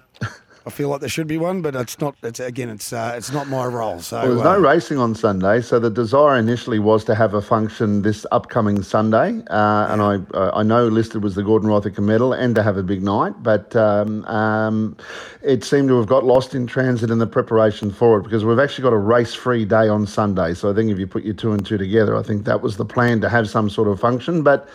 [0.67, 2.17] I feel like there should be one, but it's not.
[2.21, 4.01] It's again, it's uh, it's not my role.
[4.01, 5.61] So well, there's uh, no racing on Sunday.
[5.61, 10.17] So the desire initially was to have a function this upcoming Sunday, uh, and I
[10.33, 13.41] uh, I know listed was the Gordon Rothacker Medal and to have a big night,
[13.41, 14.97] but um, um,
[15.41, 18.59] it seemed to have got lost in transit in the preparation for it because we've
[18.59, 20.53] actually got a race-free day on Sunday.
[20.53, 22.75] So I think if you put your two and two together, I think that was
[22.75, 24.67] the plan to have some sort of function, but.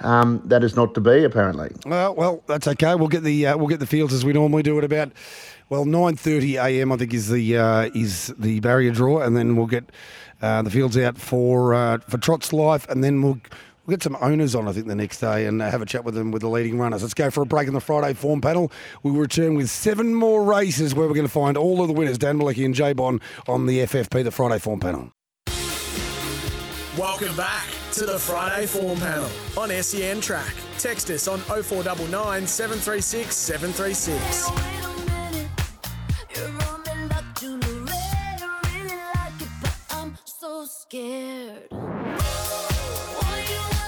[0.00, 1.70] Um, that is not to be, apparently.
[1.84, 2.94] Well, well, that's okay.
[2.94, 5.12] We'll get the uh, we'll get the fields as we normally do at about
[5.68, 6.92] well nine thirty a.m.
[6.92, 9.90] I think is the uh, is the barrier draw, and then we'll get
[10.40, 13.40] uh, the fields out for uh, for Trot's Life, and then we'll.
[13.86, 16.14] We'll get some owners on, I think, the next day and have a chat with
[16.14, 17.02] them with the leading runners.
[17.02, 18.70] Let's go for a break in the Friday form panel.
[19.02, 22.18] We'll return with seven more races where we're going to find all of the winners,
[22.18, 25.10] Dan Malecki and Jay Bond, on the FFP, the Friday form panel.
[26.96, 30.54] Welcome back to the Friday Form Panel on SEN Track.
[30.78, 34.50] Text us on 0499 736 736.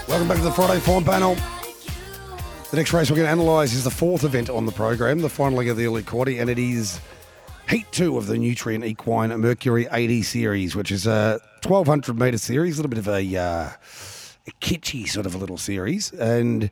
[0.09, 1.35] Welcome back to the Friday Form Panel.
[2.71, 5.29] The next race we're going to analyse is the fourth event on the program, the
[5.29, 6.99] final leg of the Elite Quaddy, and it is
[7.69, 12.77] Heat 2 of the Nutrien Equine Mercury 80 series, which is a 1200 metre series,
[12.77, 13.69] a little bit of a, uh,
[14.47, 16.11] a kitschy sort of a little series.
[16.11, 16.69] And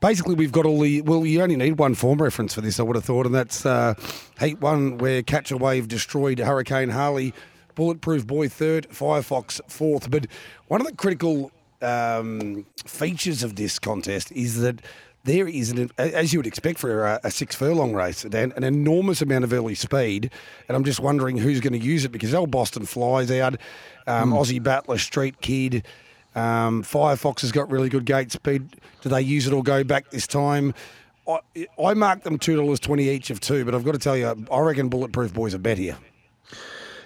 [0.00, 1.02] basically, we've got all the.
[1.02, 3.64] Well, you only need one form reference for this, I would have thought, and that's
[3.64, 3.94] uh,
[4.40, 7.32] Heat 1, where Catch a Wave destroyed Hurricane Harley
[7.74, 10.10] Bulletproof Boy third, Firefox fourth.
[10.10, 10.26] But
[10.66, 14.82] one of the critical um, features of this contest is that
[15.28, 18.64] there is, an, as you would expect for a, a, six furlong race, Dan, an
[18.64, 20.30] enormous amount of early speed.
[20.68, 23.54] And I'm just wondering who's going to use it because old Boston flies out,
[24.06, 24.38] um, mm.
[24.38, 25.86] Aussie Battler, Street Kid.
[26.34, 28.76] Um, Firefox has got really good gate speed.
[29.02, 30.72] Do they use it or go back this time?
[31.26, 31.40] I,
[31.82, 34.46] I marked them two dollars twenty each of two, but I've got to tell you,
[34.50, 35.98] I reckon Bulletproof Boys are bet here.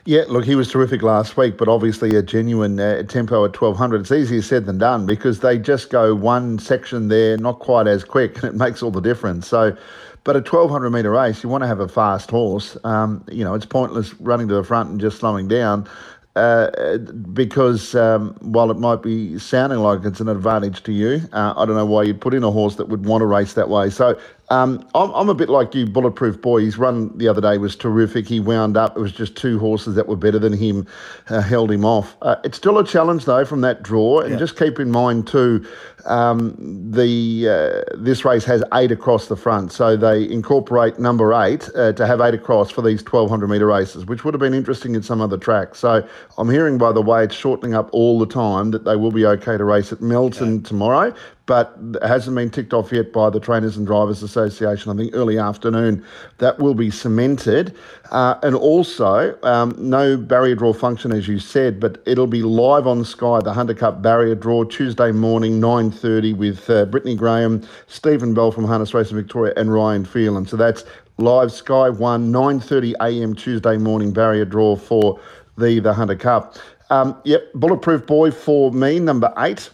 [0.04, 4.00] Yeah, look, he was terrific last week, but obviously a genuine uh, tempo at 1200.
[4.00, 8.02] It's easier said than done because they just go one section there, not quite as
[8.02, 9.46] quick, and it makes all the difference.
[9.46, 9.76] So,
[10.24, 12.76] but a 1200 metre race, you want to have a fast horse.
[12.82, 15.88] Um, you know, it's pointless running to the front and just slowing down.
[16.34, 16.96] Uh,
[17.34, 21.66] because um, while it might be sounding like it's an advantage to you, uh, I
[21.66, 23.90] don't know why you'd put in a horse that would want to race that way.
[23.90, 24.18] So
[24.52, 26.60] um, I'm, I'm, a bit like you, Bulletproof Boy.
[26.60, 28.28] His run the other day was terrific.
[28.28, 28.98] He wound up.
[28.98, 30.86] It was just two horses that were better than him,
[31.30, 32.18] uh, held him off.
[32.20, 34.38] Uh, it's still a challenge though from that draw, and yeah.
[34.38, 35.66] just keep in mind too,
[36.04, 36.54] um,
[36.90, 41.94] the uh, this race has eight across the front, so they incorporate number eight uh,
[41.94, 45.02] to have eight across for these 1200 metre races, which would have been interesting in
[45.02, 45.78] some other tracks.
[45.78, 49.12] So I'm hearing, by the way, it's shortening up all the time that they will
[49.12, 50.68] be okay to race at Melton yeah.
[50.68, 51.14] tomorrow
[51.46, 54.92] but hasn't been ticked off yet by the Trainers and Drivers Association.
[54.92, 56.04] I think early afternoon
[56.38, 57.74] that will be cemented.
[58.10, 62.86] Uh, and also, um, no barrier draw function, as you said, but it'll be live
[62.86, 68.34] on Sky, the Hunter Cup barrier draw, Tuesday morning, 9.30 with uh, Brittany Graham, Stephen
[68.34, 70.46] Bell from Harness Racing Victoria and Ryan Phelan.
[70.46, 70.84] So that's
[71.18, 75.18] live Sky 1, 9.30am Tuesday morning barrier draw for
[75.58, 76.56] the, the Hunter Cup.
[76.90, 79.70] Um, yep, Bulletproof Boy for me, number eight.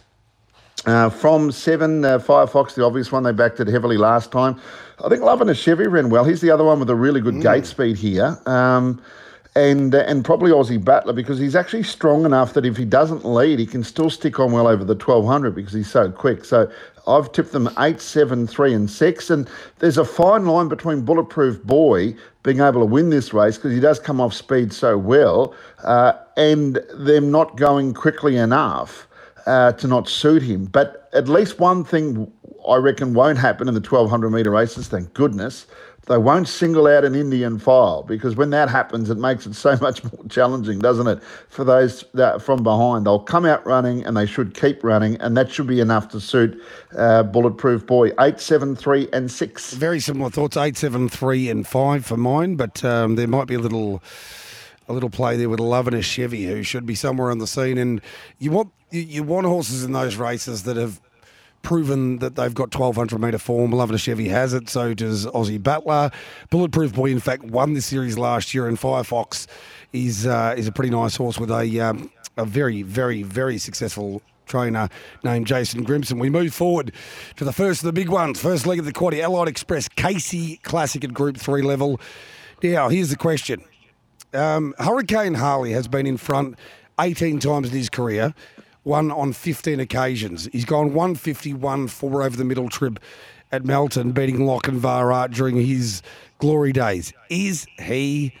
[0.89, 4.59] Uh, from seven, uh, Firefox, the obvious one, they backed it heavily last time.
[5.05, 6.23] I think Loving a Chevy ran well.
[6.23, 7.43] He's the other one with a really good mm.
[7.43, 8.35] gate speed here.
[8.47, 8.99] Um,
[9.55, 13.23] and uh, and probably Aussie Battler because he's actually strong enough that if he doesn't
[13.23, 16.43] lead, he can still stick on well over the 1200 because he's so quick.
[16.43, 16.71] So
[17.05, 19.29] I've tipped them 8, 7, 3, and 6.
[19.29, 19.47] And
[19.77, 23.79] there's a fine line between Bulletproof Boy being able to win this race because he
[23.79, 29.07] does come off speed so well uh, and them not going quickly enough
[29.49, 30.65] uh, to not suit him.
[30.65, 32.31] But at least one thing
[32.67, 35.65] I reckon won't happen in the 1200 metre races, thank goodness.
[36.05, 39.75] They won't single out an Indian file because when that happens, it makes it so
[39.81, 41.21] much more challenging, doesn't it?
[41.49, 45.35] For those that from behind, they'll come out running and they should keep running, and
[45.35, 46.59] that should be enough to suit
[46.95, 48.11] uh, Bulletproof Boy.
[48.19, 49.73] Eight, seven, three, and six.
[49.73, 50.57] Very similar thoughts.
[50.57, 54.01] Eight, seven, three, and five for mine, but um, there might be a little
[54.89, 57.47] a little play there with Love and a Chevy, who should be somewhere on the
[57.47, 57.77] scene.
[57.77, 58.01] And
[58.39, 60.99] you want you, want horses in those races that have
[61.61, 63.71] proven that they've got 1200 metre form.
[63.71, 66.09] Love and a Chevy has it, so does Aussie Battler.
[66.49, 69.45] Bulletproof Boy, in fact, won the series last year, and Firefox
[69.93, 74.21] is uh, is a pretty nice horse with a um, a very, very, very successful
[74.45, 74.89] trainer
[75.23, 76.19] named Jason Grimson.
[76.19, 76.91] We move forward
[77.35, 78.41] to the first of the big ones.
[78.41, 81.99] First leg of the quaddy, Allied Express, Casey Classic at Group 3 level.
[82.63, 83.63] Now, here's the question.
[84.33, 86.57] Um, Hurricane Harley has been in front
[86.99, 88.33] 18 times in his career,
[88.83, 90.47] won on 15 occasions.
[90.51, 92.99] He's gone 151 4 over the middle trip
[93.51, 96.01] at Melton, beating Lochinvar during his
[96.37, 97.13] glory days.
[97.29, 98.33] Is he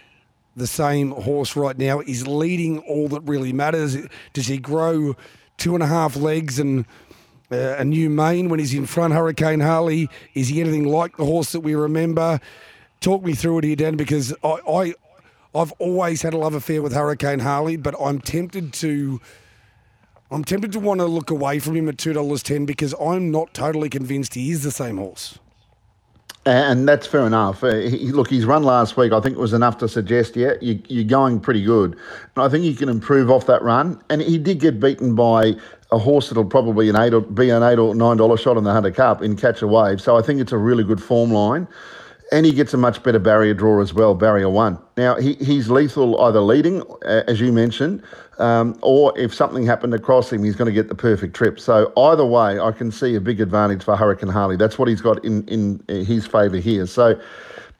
[0.55, 2.01] the same horse right now?
[2.01, 3.97] Is leading all that really matters?
[4.33, 5.15] Does he grow
[5.57, 6.85] two and a half legs and
[7.51, 9.13] uh, a new mane when he's in front?
[9.13, 12.39] Hurricane Harley, is he anything like the horse that we remember?
[13.01, 14.93] Talk me through it here, Dan, because I
[15.53, 19.19] I've always had a love affair with Hurricane Harley, but I'm tempted to.
[20.31, 23.31] I'm tempted to want to look away from him at two dollars ten because I'm
[23.31, 25.39] not totally convinced he is the same horse.
[26.45, 27.63] And that's fair enough.
[27.63, 30.53] Uh, he, look, his run last week, I think it was enough to suggest, yeah,
[30.61, 31.91] you, you're going pretty good.
[32.35, 34.01] And I think he can improve off that run.
[34.09, 35.55] And he did get beaten by
[35.91, 38.63] a horse that'll probably an eight or, be an eight or nine dollar shot in
[38.63, 39.99] the Hunter Cup in Catch a Wave.
[39.99, 41.67] So I think it's a really good form line
[42.31, 44.77] and he gets a much better barrier draw as well, barrier one.
[44.97, 48.03] Now, he, he's lethal either leading, as you mentioned,
[48.37, 51.59] um, or if something happened across him, he's going to get the perfect trip.
[51.59, 54.57] So, either way, I can see a big advantage for Hurricane Harley.
[54.57, 56.85] That's what he's got in, in his favour here.
[56.85, 57.19] So,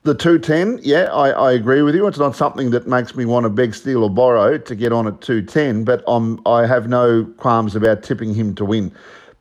[0.04, 2.08] the 210, yeah, I, I agree with you.
[2.08, 5.08] It's not something that makes me want to beg, steal, or borrow to get on
[5.08, 8.94] at 210, but I'm, I have no qualms about tipping him to win.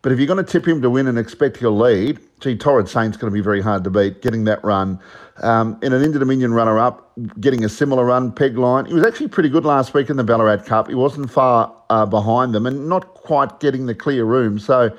[0.09, 2.89] But if you're going to tip him to win and expect he'll lead, gee, Torrid
[2.89, 4.99] Saint's going to be very hard to beat, getting that run.
[5.43, 8.87] Um, in an Inter Dominion runner up, getting a similar run, peg line.
[8.87, 10.89] He was actually pretty good last week in the Ballarat Cup.
[10.89, 14.59] He wasn't far uh, behind them and not quite getting the clear room.
[14.59, 14.91] So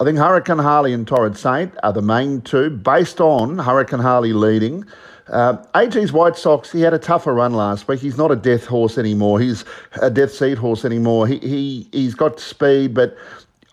[0.00, 4.32] I think Hurricane Harley and Torrid Saint are the main two, based on Hurricane Harley
[4.32, 4.84] leading.
[5.28, 8.00] Uh, AG's White Sox, he had a tougher run last week.
[8.00, 9.38] He's not a death horse anymore.
[9.38, 9.64] He's
[10.02, 11.28] a death seat horse anymore.
[11.28, 13.16] He, he, he's got speed, but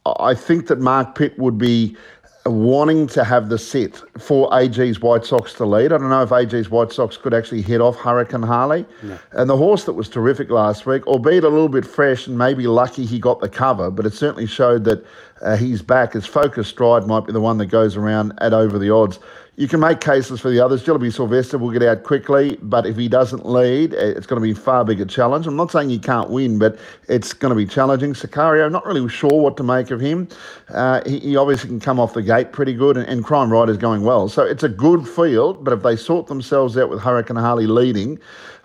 [0.06, 1.96] I think that Mark Pitt would be
[2.46, 5.92] wanting to have the sit for AG's White Sox to lead.
[5.92, 8.86] I don't know if AG's White Sox could actually hit off Hurricane Harley.
[9.02, 9.18] No.
[9.32, 12.68] And the horse that was terrific last week, albeit a little bit fresh and maybe
[12.68, 15.04] lucky he got the cover, but it certainly showed that
[15.42, 16.14] uh, he's back.
[16.14, 19.20] His focus stride might be the one that goes around at over the odds.
[19.58, 20.84] You can make cases for the others.
[20.84, 24.52] Jillaby Sylvester will get out quickly, but if he doesn't lead, it's going to be
[24.52, 25.48] a far bigger challenge.
[25.48, 26.78] I'm not saying he can't win, but
[27.08, 28.14] it's going to be challenging.
[28.14, 30.28] Sicario, not really sure what to make of him.
[30.68, 33.78] Uh, he, he, obviously can come off the gate pretty good, and, and Crime Rider's
[33.78, 34.28] going well.
[34.28, 38.20] So it's a good field, but if they sort themselves out with Hurricane Harley leading,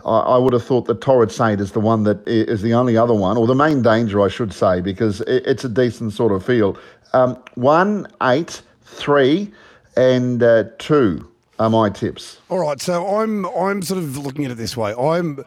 [0.04, 3.14] I, would have thought that Torrid Saint is the one that is the only other
[3.14, 6.44] one, or the main danger, I should say, because it, it's a decent sort of
[6.44, 6.80] field.
[7.12, 9.52] Um, one, eight, three
[9.96, 11.28] and uh, two
[11.58, 12.38] are my tips.
[12.48, 14.94] All right, so I'm I'm sort of looking at it this way.
[14.94, 15.44] I'm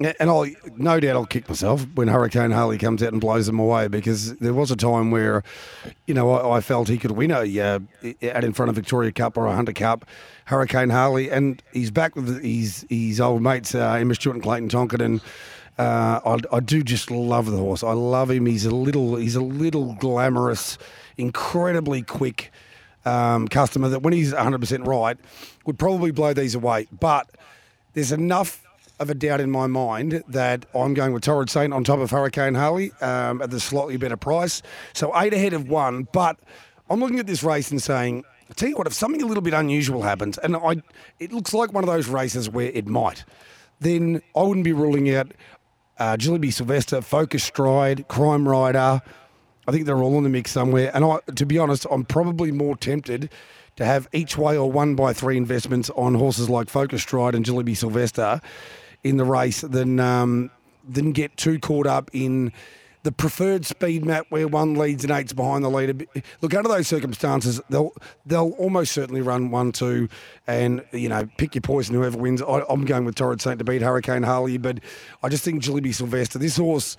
[0.00, 0.46] and I'll
[0.76, 4.34] no doubt I'll kick myself when Hurricane Harley comes out and blows them away because
[4.36, 5.42] there was a time where,
[6.06, 7.80] you know, I, I felt he could win a uh,
[8.32, 10.06] out in front of Victoria Cup or a Hunter Cup,
[10.46, 14.68] Hurricane Harley, and he's back with his his old mates uh, Emma Stewart and Clayton
[14.68, 15.20] Tonkin and.
[15.78, 16.20] Uh,
[16.52, 17.82] I, I do just love the horse.
[17.82, 18.44] I love him.
[18.44, 20.76] He's a little, he's a little glamorous,
[21.16, 22.52] incredibly quick
[23.10, 25.18] um, customer that when he's 100% right
[25.66, 26.86] would probably blow these away.
[26.98, 27.28] But
[27.94, 28.64] there's enough
[29.00, 32.10] of a doubt in my mind that I'm going with Torrid Saint on top of
[32.10, 34.62] Hurricane Harley um, at the slightly better price.
[34.92, 36.06] So eight ahead of one.
[36.12, 36.38] But
[36.88, 39.42] I'm looking at this race and saying, I tell you what, if something a little
[39.42, 40.82] bit unusual happens, and I,
[41.18, 43.24] it looks like one of those races where it might,
[43.80, 45.32] then I wouldn't be ruling out
[45.98, 49.02] uh, Jillaby Sylvester, Focus Stride, Crime Rider,
[49.66, 50.90] I think they're all in the mix somewhere.
[50.94, 53.30] And I, to be honest, I'm probably more tempted
[53.76, 57.44] to have each way or one by three investments on horses like Focus Stride and
[57.44, 58.40] Jillaby Sylvester
[59.02, 60.50] in the race than um,
[60.88, 62.52] than get too caught up in
[63.02, 66.04] the preferred speed map where one leads and eight's behind the leader.
[66.42, 67.92] Look, under those circumstances, they'll
[68.26, 70.08] they'll almost certainly run one, two,
[70.46, 71.94] and you know pick your poison.
[71.94, 74.80] Whoever wins, I, am going with Torrid Saint to beat Hurricane Harley, but
[75.22, 76.38] I just think Jillaby Sylvester.
[76.38, 76.96] This horse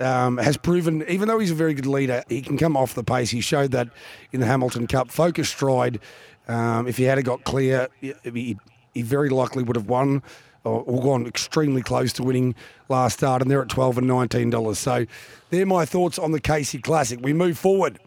[0.00, 3.04] um, has proven, even though he's a very good leader, he can come off the
[3.04, 3.30] pace.
[3.30, 3.88] He showed that
[4.32, 5.10] in the Hamilton Cup.
[5.10, 6.00] Focus stride.
[6.46, 8.56] Um, if he had got clear, he,
[8.94, 10.22] he, very likely would have won
[10.64, 12.54] or, or, gone extremely close to winning
[12.88, 14.78] last start, and they're at twelve and nineteen dollars.
[14.78, 15.04] So,
[15.50, 17.20] they're my thoughts on the Casey Classic.
[17.22, 17.98] We move forward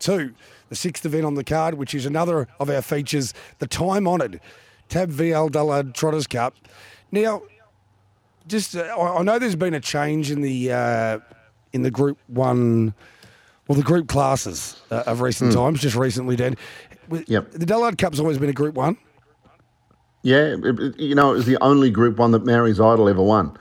[0.00, 0.34] to
[0.68, 4.40] the sixth event on the card, which is another of our features, the time-honoured
[4.88, 6.54] Tab VL Dullard Trotters Cup.
[7.12, 7.42] Now,
[8.46, 11.18] just uh, I know there's been a change in the uh,
[11.74, 12.94] in the Group One,
[13.68, 15.56] well, the group classes uh, of recent mm.
[15.56, 15.80] times.
[15.80, 16.56] Just recently, Dan.
[17.10, 17.50] Yep.
[17.50, 18.96] The Dullard Cup's always been a Group One.
[20.22, 23.58] Yeah, it, you know, it was the only Group One that Maori's Idol ever won.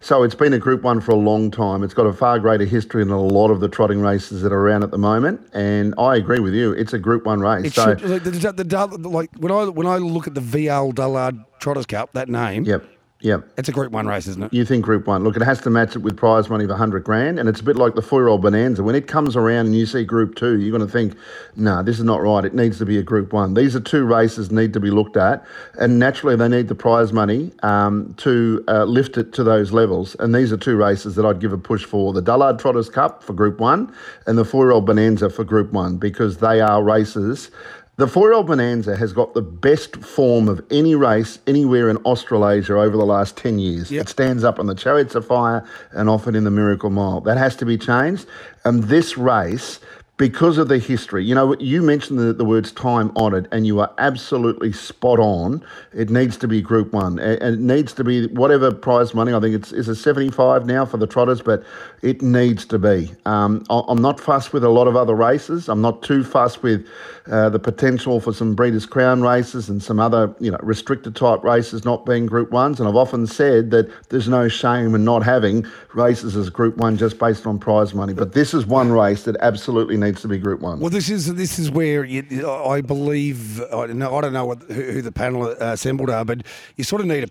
[0.00, 1.84] So it's been a Group One for a long time.
[1.84, 4.58] It's got a far greater history than a lot of the trotting races that are
[4.58, 5.48] around at the moment.
[5.54, 6.72] And I agree with you.
[6.72, 7.66] It's a Group One race.
[7.66, 10.40] It so, should, like, the, the, the, like when I when I look at the
[10.40, 12.64] VL Dullard Trotters Cup, that name.
[12.64, 12.84] Yep
[13.22, 13.38] yeah.
[13.56, 14.52] It's a Group 1 race, isn't it?
[14.52, 15.22] You think Group 1.
[15.22, 17.64] Look, it has to match it with prize money of 100 grand, and it's a
[17.64, 18.82] bit like the four-year-old Bonanza.
[18.82, 21.14] When it comes around and you see Group 2, you're going to think,
[21.54, 22.44] no, nah, this is not right.
[22.44, 23.54] It needs to be a Group 1.
[23.54, 25.44] These are two races need to be looked at,
[25.78, 30.16] and naturally they need the prize money um, to uh, lift it to those levels.
[30.18, 32.12] And these are two races that I'd give a push for.
[32.12, 33.94] The Dullard Trotters Cup for Group 1
[34.26, 37.52] and the four-year-old Bonanza for Group 1 because they are races
[37.96, 42.96] the four-year-old Bonanza has got the best form of any race anywhere in Australasia over
[42.96, 43.90] the last 10 years.
[43.90, 44.02] Yep.
[44.02, 47.20] It stands up on the Chariots of Fire and often in the Miracle Mile.
[47.20, 48.26] That has to be changed.
[48.64, 49.78] And this race
[50.22, 51.24] because of the history.
[51.24, 55.64] You know, you mentioned the, the words time honoured, and you are absolutely spot on.
[55.92, 59.34] It needs to be Group One, and it needs to be whatever prize money.
[59.34, 61.64] I think it's is a seventy five now for the trotters, but
[62.02, 63.10] it needs to be.
[63.26, 65.68] Um, I'm not fussed with a lot of other races.
[65.68, 66.86] I'm not too fussed with
[67.30, 71.42] uh, the potential for some Breeders' Crown races and some other, you know, restricted type
[71.44, 72.80] races not being Group Ones.
[72.80, 76.96] And I've often said that there's no shame in not having races as Group One
[76.96, 78.12] just based on prize money.
[78.12, 80.80] But this is one race that absolutely needs to be Group One.
[80.80, 84.44] Well, this is this is where you, I believe I don't know, I don't know
[84.44, 86.42] what, who, who the panel uh, assembled are, but
[86.76, 87.28] you sort of need a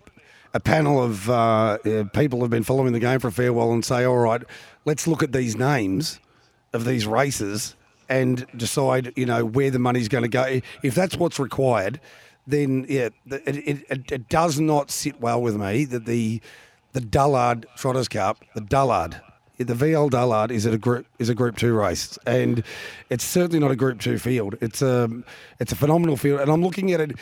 [0.54, 3.72] a panel of uh, uh, people who've been following the game for a fair while
[3.72, 4.42] and say, all right,
[4.84, 6.20] let's look at these names
[6.72, 7.74] of these races
[8.08, 10.60] and decide, you know, where the money's going to go.
[10.82, 12.00] If that's what's required,
[12.46, 16.40] then yeah, it, it, it, does not sit well with me that the
[16.92, 19.20] the Dullard Trotters Cup, the Dullard
[19.58, 22.62] the VL Dullard is a group is a Group Two race, and
[23.10, 24.56] it's certainly not a Group Two field.
[24.60, 25.10] It's a
[25.60, 27.16] it's a phenomenal field, and I'm looking at it.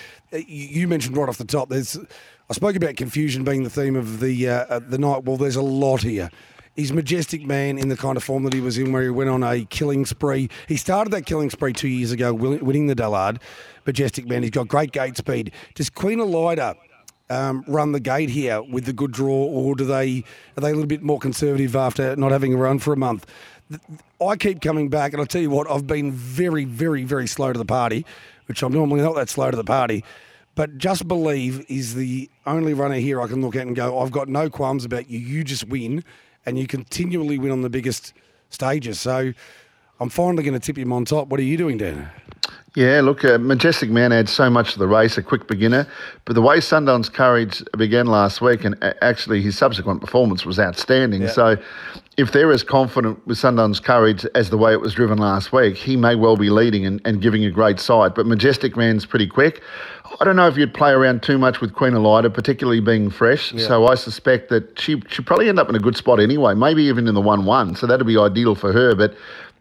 [0.49, 1.69] You mentioned right off the top.
[1.69, 1.99] There's
[2.49, 5.25] I spoke about confusion being the theme of the uh, the night.
[5.25, 6.31] Well, there's a lot here.
[6.77, 9.29] He's majestic man in the kind of form that he was in, where he went
[9.29, 10.49] on a killing spree.
[10.69, 13.39] He started that killing spree two years ago, winning the Dullard.
[13.87, 14.43] Majestic man.
[14.43, 15.53] He's got great gate speed.
[15.75, 16.77] Does Queen Elida
[17.31, 20.25] um, run the gate here with the good draw, or do they
[20.57, 23.27] are they a little bit more conservative after not having a run for a month?
[24.21, 27.53] I keep coming back, and I tell you what, I've been very, very, very slow
[27.53, 28.05] to the party,
[28.47, 30.05] which I'm normally not that slow to the party.
[30.57, 34.11] But just believe is the only runner here I can look at and go, I've
[34.11, 35.21] got no qualms about you.
[35.21, 36.03] You just win,
[36.45, 38.13] and you continually win on the biggest
[38.51, 39.01] stages.
[39.01, 39.33] So
[40.01, 41.29] I'm finally going to tip him on top.
[41.29, 42.11] What are you doing, Dan?
[42.77, 45.89] Yeah, look, uh, Majestic Man adds so much to the race, a quick beginner.
[46.25, 51.23] But the way Sundon's Courage began last week, and actually his subsequent performance was outstanding.
[51.23, 51.31] Yeah.
[51.31, 51.57] So
[52.17, 55.77] if they're as confident with Sundon's Courage as the way it was driven last week,
[55.77, 58.15] he may well be leading and, and giving a great sight.
[58.15, 59.63] But Majestic Man's pretty quick.
[60.21, 63.53] I don't know if you'd play around too much with Queen Elida, particularly being fresh.
[63.53, 63.67] Yeah.
[63.67, 66.85] So I suspect that she she'd probably end up in a good spot anyway, maybe
[66.85, 67.77] even in the 1 1.
[67.77, 68.95] So that'd be ideal for her.
[68.95, 69.17] But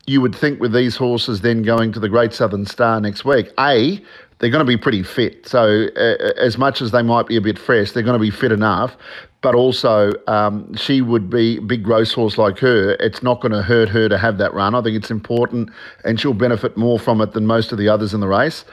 [0.06, 3.52] you would think with these horses then going to the Great Southern Star next week,
[3.60, 4.02] A,
[4.40, 5.48] they're going to be pretty fit.
[5.48, 8.32] So, uh, as much as they might be a bit fresh, they're going to be
[8.32, 8.96] fit enough.
[9.42, 12.92] But also, um, she would be big gross horse like her.
[13.00, 14.76] It's not going to hurt her to have that run.
[14.76, 15.70] I think it's important,
[16.04, 18.66] and she'll benefit more from it than most of the others in the race.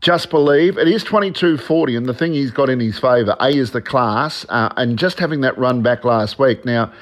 [0.00, 3.70] Just believe it is 22.40, and the thing he's got in his favour, A is
[3.70, 6.64] the class, uh, and just having that run back last week.
[6.64, 6.92] Now,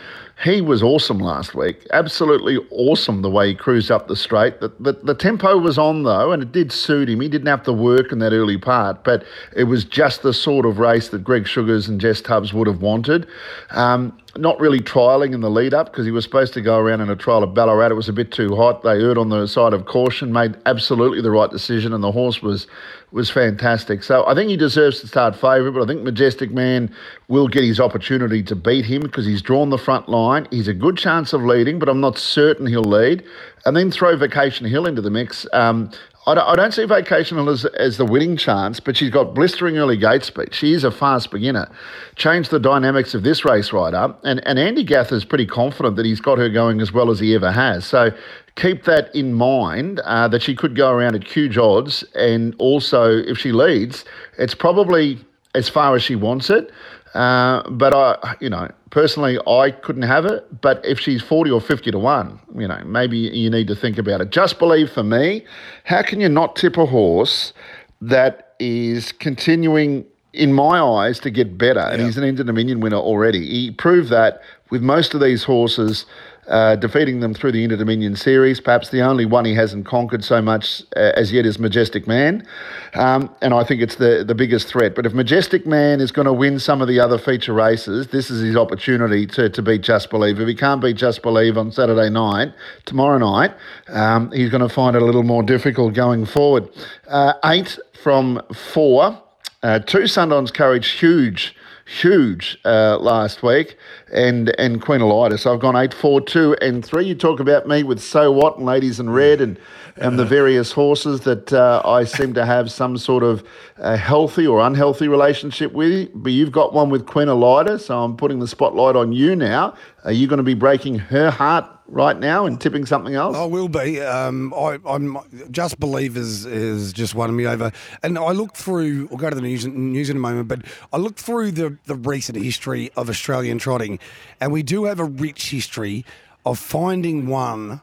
[0.42, 1.86] he was awesome last week.
[1.92, 4.60] Absolutely awesome the way he cruised up the straight.
[4.60, 7.20] The, the, the, tempo was on, though, and it did suit him.
[7.20, 9.24] He didn't have to work in that early part, but
[9.54, 12.80] it was just the sort of race that Greg Sugars and Jess Tubbs would have
[12.80, 13.26] wanted.
[13.70, 17.00] Um, not really trialling in the lead up because he was supposed to go around
[17.00, 17.90] in a trial of Ballarat.
[17.90, 18.82] It was a bit too hot.
[18.82, 22.42] They erred on the side of caution, made absolutely the right decision, and the horse
[22.42, 22.66] was
[23.12, 24.04] was fantastic.
[24.04, 26.94] So I think he deserves to start favourite, but I think Majestic Man
[27.26, 30.46] will get his opportunity to beat him because he's drawn the front line.
[30.50, 33.24] He's a good chance of leading, but I'm not certain he'll lead.
[33.66, 35.44] And then throw Vacation Hill into the mix.
[35.52, 35.90] Um,
[36.26, 40.22] I don't, see Vacation as, as the winning chance, but she's got blistering early gate
[40.22, 40.52] speed.
[40.52, 41.70] She is a fast beginner.
[42.14, 46.04] Change the dynamics of this race rider, and, and Andy Gath is pretty confident that
[46.04, 47.86] he's got her going as well as he ever has.
[47.86, 48.10] So
[48.56, 53.16] keep that in mind uh, that she could go around at huge odds, and also
[53.16, 54.04] if she leads,
[54.38, 55.18] it's probably
[55.54, 56.70] as far as she wants it.
[57.14, 60.60] Uh, but I, you know, personally, I couldn't have it.
[60.60, 63.98] But if she's 40 or 50 to 1, you know, maybe you need to think
[63.98, 64.30] about it.
[64.30, 65.44] Just believe for me,
[65.84, 67.52] how can you not tip a horse
[68.00, 71.80] that is continuing, in my eyes, to get better?
[71.80, 73.44] And he's an Inter Dominion winner already.
[73.46, 74.40] He proved that
[74.70, 76.06] with most of these horses
[76.50, 78.60] uh, defeating them through the Inter Dominion Series.
[78.60, 82.46] Perhaps the only one he hasn't conquered so much uh, as yet is Majestic Man.
[82.94, 84.94] Um, and I think it's the, the biggest threat.
[84.96, 88.30] But if Majestic Man is going to win some of the other feature races, this
[88.30, 90.40] is his opportunity to, to beat Just Believe.
[90.40, 92.52] If he can't beat Just Believe on Saturday night,
[92.84, 93.54] tomorrow night,
[93.88, 96.68] um, he's going to find it a little more difficult going forward.
[97.08, 99.22] Uh, eight from four.
[99.62, 101.54] Uh, two Sundons Courage, huge
[101.90, 103.76] huge uh, last week,
[104.12, 105.38] and and Queen Elida.
[105.38, 107.04] So I've gone eight, four, two, and three.
[107.04, 109.58] You talk about me with So What and Ladies in Red and
[109.96, 113.44] and the various horses that uh, I seem to have some sort of
[113.78, 116.10] uh, healthy or unhealthy relationship with.
[116.14, 119.74] But you've got one with Queen Elida, so I'm putting the spotlight on you now.
[120.04, 123.36] Are you going to be breaking her heart right now and tipping something else?
[123.36, 124.00] I will be.
[124.00, 125.18] Um, I, am
[125.50, 127.72] just believe is just won me over,
[128.02, 129.06] and I look through.
[129.06, 130.62] We'll go to the news, news in a moment, but
[130.92, 133.98] I look through the the recent history of Australian trotting,
[134.40, 136.04] and we do have a rich history
[136.46, 137.80] of finding one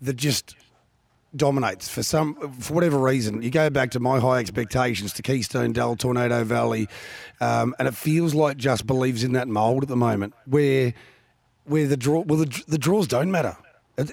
[0.00, 0.56] that just
[1.36, 3.42] dominates for some for whatever reason.
[3.42, 6.88] You go back to my high expectations to Keystone Del, Tornado Valley,
[7.40, 10.94] um, and it feels like just believes in that mould at the moment where
[11.70, 13.56] where the draw well the, the draws don't matter.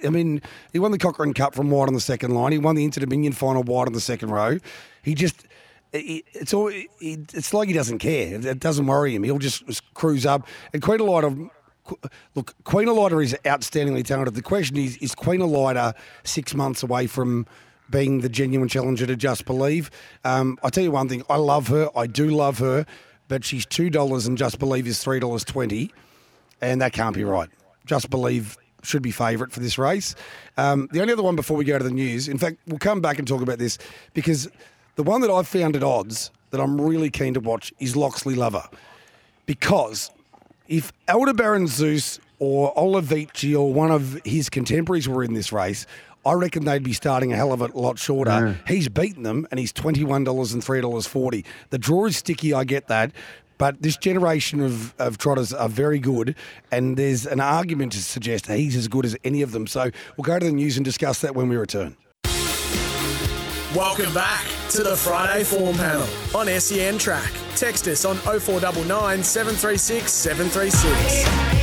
[0.03, 0.41] I mean,
[0.73, 2.51] he won the Cochrane Cup from wide on the second line.
[2.51, 4.59] He won the Inter Dominion final wide on the second row.
[5.01, 5.45] He just
[5.93, 8.35] it's all it's like he doesn't care.
[8.35, 9.23] It doesn't worry him.
[9.23, 10.45] He'll just cruise up.
[10.73, 11.49] And Queen Elida,
[12.35, 14.35] look, Queen Elida is outstandingly talented.
[14.35, 15.93] The question is, is Queen Elida
[16.23, 17.45] six months away from
[17.89, 19.89] being the genuine challenger to Just Believe?
[20.25, 21.89] Um, I tell you one thing, I love her.
[21.95, 22.85] I do love her,
[23.29, 25.91] but she's two dollars and Just Believe is three dollars twenty
[26.61, 27.49] and that can't be right.
[27.85, 30.15] Just believe should be favourite for this race.
[30.55, 33.01] Um, the only other one before we go to the news, in fact, we'll come
[33.01, 33.77] back and talk about this
[34.13, 34.47] because
[34.95, 38.35] the one that I've found at odds that I'm really keen to watch is Loxley
[38.35, 38.63] Lover
[39.45, 40.11] because
[40.67, 45.85] if Aldebaran Zeus or Olivici or one of his contemporaries were in this race,
[46.25, 48.31] I reckon they'd be starting a hell of a lot shorter.
[48.67, 51.45] He's beaten them, and he's twenty one dollars and three dollars forty.
[51.69, 52.53] The draw is sticky.
[52.53, 53.11] I get that.
[53.57, 56.35] But this generation of, of trotters are very good,
[56.71, 59.67] and there's an argument to suggest he's as good as any of them.
[59.67, 61.97] So we'll go to the news and discuss that when we return.
[63.75, 67.31] Welcome back to the Friday Form Panel on SEN Track.
[67.55, 71.57] Text us on 0499 736 736.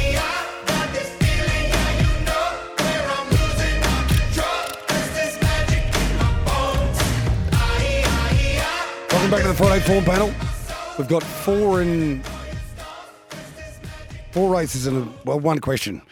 [9.12, 10.53] Welcome back to the Friday Form Panel.
[10.98, 12.22] We've got four in
[14.30, 16.02] four races and well, one question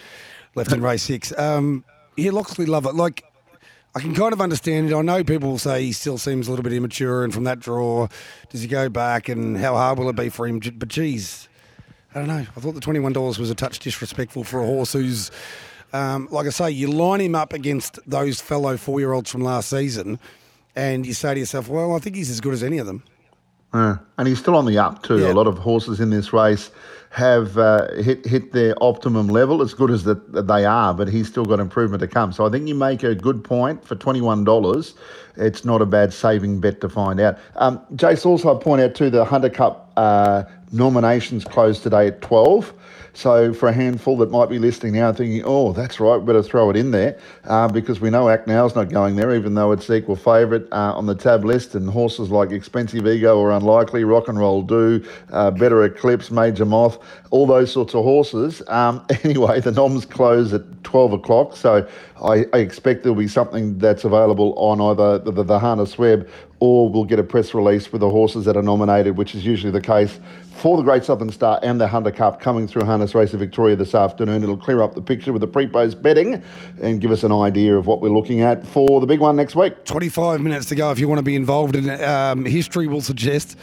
[0.55, 1.37] left in race six.
[1.39, 1.85] Um,
[2.17, 2.95] yeah, Loxley love it.
[2.95, 3.25] Like
[3.95, 4.95] I can kind of understand it.
[4.95, 7.61] I know people will say he still seems a little bit immature, and from that
[7.61, 8.09] draw,
[8.49, 10.59] does he go back, and how hard will it be for him?
[10.59, 11.49] But geez,
[12.13, 12.47] I don't know.
[12.57, 15.31] I thought the twenty-one dollars was a touch disrespectful for a horse who's,
[15.93, 20.19] um, like I say, you line him up against those fellow four-year-olds from last season,
[20.75, 23.05] and you say to yourself, "Well, I think he's as good as any of them."
[23.73, 25.19] Uh, and he's still on the up too.
[25.19, 25.33] Yeah.
[25.33, 26.71] A lot of horses in this race
[27.11, 31.09] have uh, hit hit their optimum level, as good as that that they are, but
[31.09, 32.33] he's still got improvement to come.
[32.33, 34.95] So I think you make a good point for twenty one dollars.
[35.37, 37.39] It's not a bad saving bet to find out.
[37.57, 42.21] Um, Jace, also I point out too the Hunter Cup uh, nominations closed today at
[42.21, 42.73] twelve.
[43.15, 46.71] So for a handful that might be listening now, thinking, "Oh, that's right, better throw
[46.71, 49.91] it in there," uh, because we know Act Now's not going there, even though it's
[49.91, 54.29] equal favourite uh, on the tab list, and horses like Expensive Ego or Unlikely, Rock
[54.29, 56.99] and Roll Do, uh, Better Eclipse, Major Moth,
[57.31, 58.63] all those sorts of horses.
[58.69, 61.87] Um, anyway, the noms close at twelve o'clock, so
[62.23, 66.29] I, I expect there'll be something that's available on either the, the, the harness web
[66.63, 69.73] or we'll get a press release with the horses that are nominated, which is usually
[69.73, 70.21] the case
[70.53, 73.75] for the Great Southern Star and the Hunter Cup coming through Harness Race of Victoria
[73.75, 74.45] this afternoon.
[74.45, 76.41] It'll clear up the picture with the pre-post betting
[76.81, 79.57] and give us an idea of what we're looking at for the big one next
[79.57, 79.85] week.
[79.85, 81.91] 25 minutes to go if you want to be involved in.
[82.01, 83.57] Um, history will suggest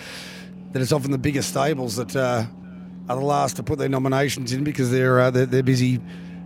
[0.74, 2.44] that it's often the biggest stables that uh,
[3.08, 6.02] are the last to put their nominations in because they're uh, they're, they're busy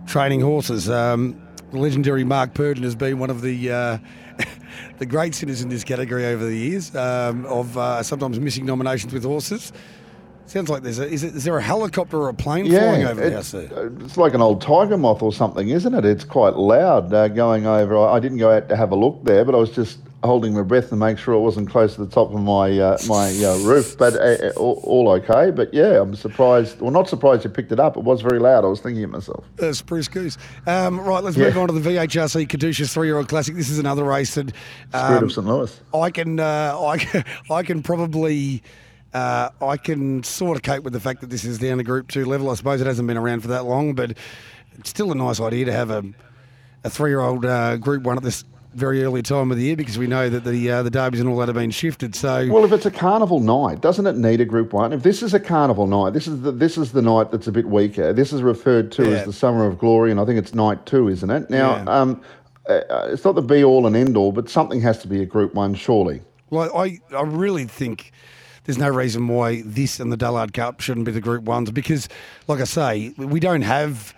[0.06, 0.88] training horses.
[0.88, 1.36] Um,
[1.72, 3.98] the legendary Mark Purdon has been one of the uh,
[4.98, 9.12] the great sinners in this category over the years um, of uh, sometimes missing nominations
[9.12, 9.72] with horses.
[10.46, 13.22] Sounds like there's a is, it, is there a helicopter or a plane flying over
[13.22, 13.86] it- there?
[14.00, 16.04] it's like an old tiger moth or something, isn't it?
[16.04, 17.96] It's quite loud uh, going over.
[17.98, 20.54] I I didn't go out to have a look there, but I was just holding
[20.54, 23.28] my breath to make sure it wasn't close to the top of my uh, my
[23.44, 23.96] uh, roof.
[23.98, 25.50] But uh, uh, all, all okay.
[25.50, 26.80] But yeah, I'm surprised.
[26.80, 27.96] Well, not surprised you picked it up.
[27.96, 28.64] It was very loud.
[28.64, 29.44] I was thinking of myself.
[29.60, 30.38] Uh, Spruce Goose.
[30.66, 31.46] Um, right, let's Yeah.
[31.46, 33.54] move on to the VHRC Caduceus three-year-old classic.
[33.56, 34.50] This is another race that
[34.88, 35.46] Spirit um, of St.
[35.46, 35.80] Louis.
[35.94, 38.62] I can, uh, I can, I can probably,
[39.14, 42.08] uh, I can sort of cope with the fact that this is down to Group
[42.08, 42.50] Two level.
[42.50, 44.16] I suppose it hasn't been around for that long, but
[44.78, 46.02] it's still a nice idea to have a,
[46.82, 48.44] a three-year-old uh, Group One at this
[48.74, 51.28] very early time of the year because we know that the uh, the derbies and
[51.28, 52.12] all that have been shifted.
[52.16, 54.92] So Well, if it's a carnival night, doesn't it need a Group One?
[54.92, 57.52] If this is a carnival night, this is the this is the night that's a
[57.52, 58.12] bit weaker.
[58.12, 59.18] This is referred to Yeah.
[59.18, 61.48] as the Summer of Glory, and I think it's night two, isn't it?
[61.50, 62.00] Now, Yeah.
[62.00, 62.20] um,
[62.68, 62.80] uh,
[63.12, 65.54] it's not the be all and end all, but something has to be a Group
[65.54, 66.20] One, surely.
[66.50, 68.10] Well, I, I really think
[68.64, 72.08] there's no reason why this and the Dullard Cup shouldn't be the Group Ones because,
[72.48, 74.14] like I say, we don't have.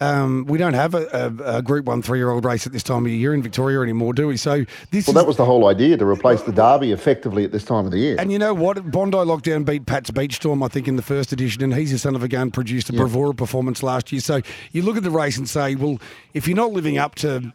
[0.00, 3.10] Um, we don't have a, a, a Group One three-year-old race at this time of
[3.10, 4.36] year in Victoria anymore, do we?
[4.36, 7.64] So this Well, that was the whole idea to replace the Derby effectively at this
[7.64, 8.14] time of the year.
[8.16, 8.92] and you know what?
[8.92, 11.98] Bondi Lockdown beat Pat's Beach Storm, I think, in the first edition, and he's a
[11.98, 14.20] son of a gun, produced a bravura performance last year.
[14.20, 15.98] So you look at the race and say, well,
[16.32, 17.52] if you're not living up to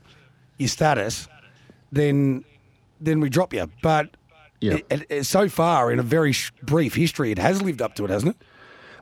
[0.57, 1.29] your status,
[1.93, 2.43] then
[2.99, 3.71] then we drop you.
[3.81, 4.17] But
[4.63, 4.77] Yeah.
[4.89, 8.05] it, it, so far, in a very sh- brief history, it has lived up to
[8.05, 8.45] it, hasn't it?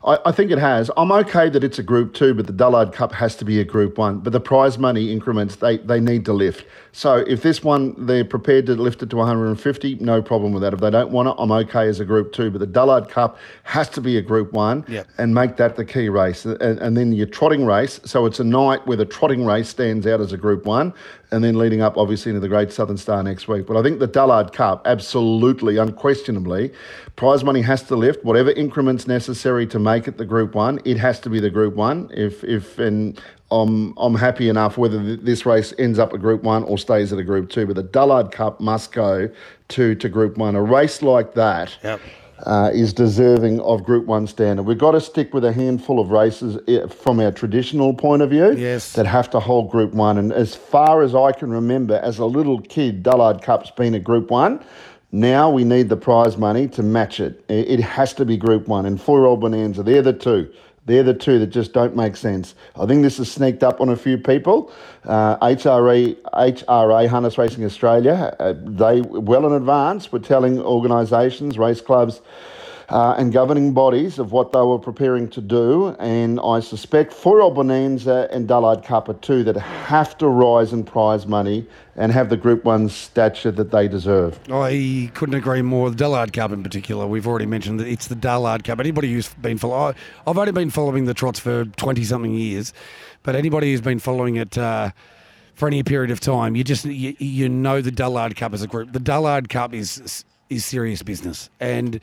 [0.03, 0.89] I, I think it has.
[0.97, 3.63] I'm okay that it's a Group Two, but the Dullard Cup has to be a
[3.63, 4.17] Group One.
[4.17, 6.65] But the prize money increments they they need to lift.
[6.91, 10.73] So if this one they're prepared to lift it to 150, no problem with that.
[10.73, 12.49] If they don't want it, I'm okay as a Group Two.
[12.49, 15.07] But the Dullard Cup has to be a Group One, Yep.
[15.19, 16.45] and make that the key race.
[16.45, 17.99] And, and then your trotting race.
[18.03, 20.95] So it's a night where the trotting race stands out as a Group One,
[21.31, 23.65] and then leading up obviously into the Great Southern Star next week.
[23.65, 26.71] But I think the Dullard Cup, absolutely, unquestionably,
[27.15, 28.23] prize money has to lift.
[28.25, 31.75] Whatever increments necessary to make it the Group One, it has to be the Group
[31.75, 32.09] One.
[32.13, 33.19] If if and
[33.49, 37.19] I'm I'm happy enough whether this race ends up a Group One or stays at
[37.19, 37.65] a Group Two.
[37.65, 39.29] But the Dullard Cup must go
[39.69, 40.55] to to Group One.
[40.55, 42.01] A race like that Yep.
[42.45, 44.63] Uh, is deserving of Group One standard.
[44.63, 48.29] We've got to stick with a handful of races eh, from our traditional point of
[48.29, 48.93] view Yes.
[48.93, 50.17] that have to hold Group One.
[50.17, 53.99] And as far as I can remember, as a little kid, Dullard Cup's been a
[53.99, 54.63] Group One.
[55.11, 57.43] Now we need the prize money to match it.
[57.49, 58.85] It has to be Group One.
[58.85, 60.51] And four-year-old Bonanza, they're the two.
[60.85, 62.55] They're the two that just don't make sense.
[62.75, 64.71] I think this has sneaked up on a few people.
[65.05, 71.81] Uh, HRE, HRA, Harness Racing Australia, uh, they well in advance were telling organisations, race
[71.81, 72.21] clubs,
[72.91, 75.95] uh, and governing bodies of what they were preparing to do.
[75.99, 81.25] And I suspect for Bonanza and Dullard Cup too that have to rise in prize
[81.25, 81.65] money
[81.95, 84.37] and have the Group 1 stature that they deserve.
[84.51, 85.89] I couldn't agree more.
[85.89, 88.79] The Dullard Cup in particular, we've already mentioned that it's the Dullard Cup.
[88.79, 89.95] Anybody who's been following,
[90.27, 92.73] I've only been following the trots for 20 something years,
[93.23, 94.91] but anybody who's been following it, uh,
[95.53, 98.67] for any period of time, you just you, you know the Dullard Cup as a
[98.67, 98.93] group.
[98.93, 101.99] The Dullard Cup is is serious business, and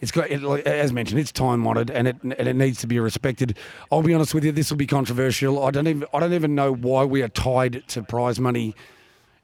[0.00, 2.98] it's got, it, as mentioned, it's time honoured and it and it needs to be
[2.98, 3.56] respected.
[3.92, 5.64] I'll be honest with you, this will be controversial.
[5.64, 8.74] I don't even I don't even know why we are tied to prize money.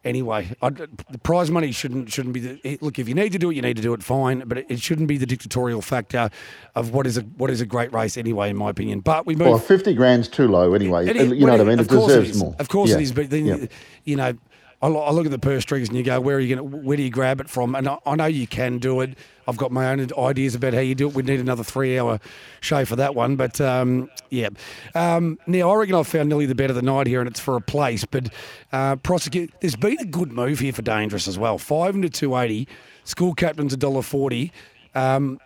[0.04, 2.96] Anyway, I, the prize money shouldn't shouldn't be the look.
[2.96, 4.04] If you need to do it, you need to do it.
[4.04, 6.30] Fine, but it, it shouldn't be the dictatorial factor
[6.76, 9.00] of what is a what is a great race anyway, in my opinion.
[9.00, 9.48] But we move.
[9.48, 11.08] Well, fifty grand's too low anyway.
[11.08, 11.80] It, you know what I mean?
[11.80, 12.54] It deserves more.
[12.60, 12.98] Of course yeah.
[12.98, 13.66] it is, but then yeah.
[14.04, 14.34] you know
[14.82, 16.84] I, look at the purse strings and you go, where are you going?
[16.84, 17.74] Where do you grab it from?
[17.74, 19.16] And I, I, know you can do it.
[19.48, 21.14] I've got my own ideas about how you do it.
[21.14, 22.20] We need another three-hour
[22.60, 24.50] show for that one, but um, yeah.
[24.94, 27.40] Um, now I reckon I've found nearly the bet of the night here, and it's
[27.40, 28.04] for a place.
[28.04, 28.28] But
[28.70, 29.52] uh, prosecute.
[29.60, 31.56] There's been a good move here for Dangerous as well.
[31.58, 32.68] Five into two eighty.
[33.04, 34.52] School captain's a dollar forty.
[34.94, 35.40] Um,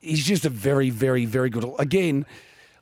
[0.00, 1.64] he's just a very, very, very good.
[1.78, 2.24] Again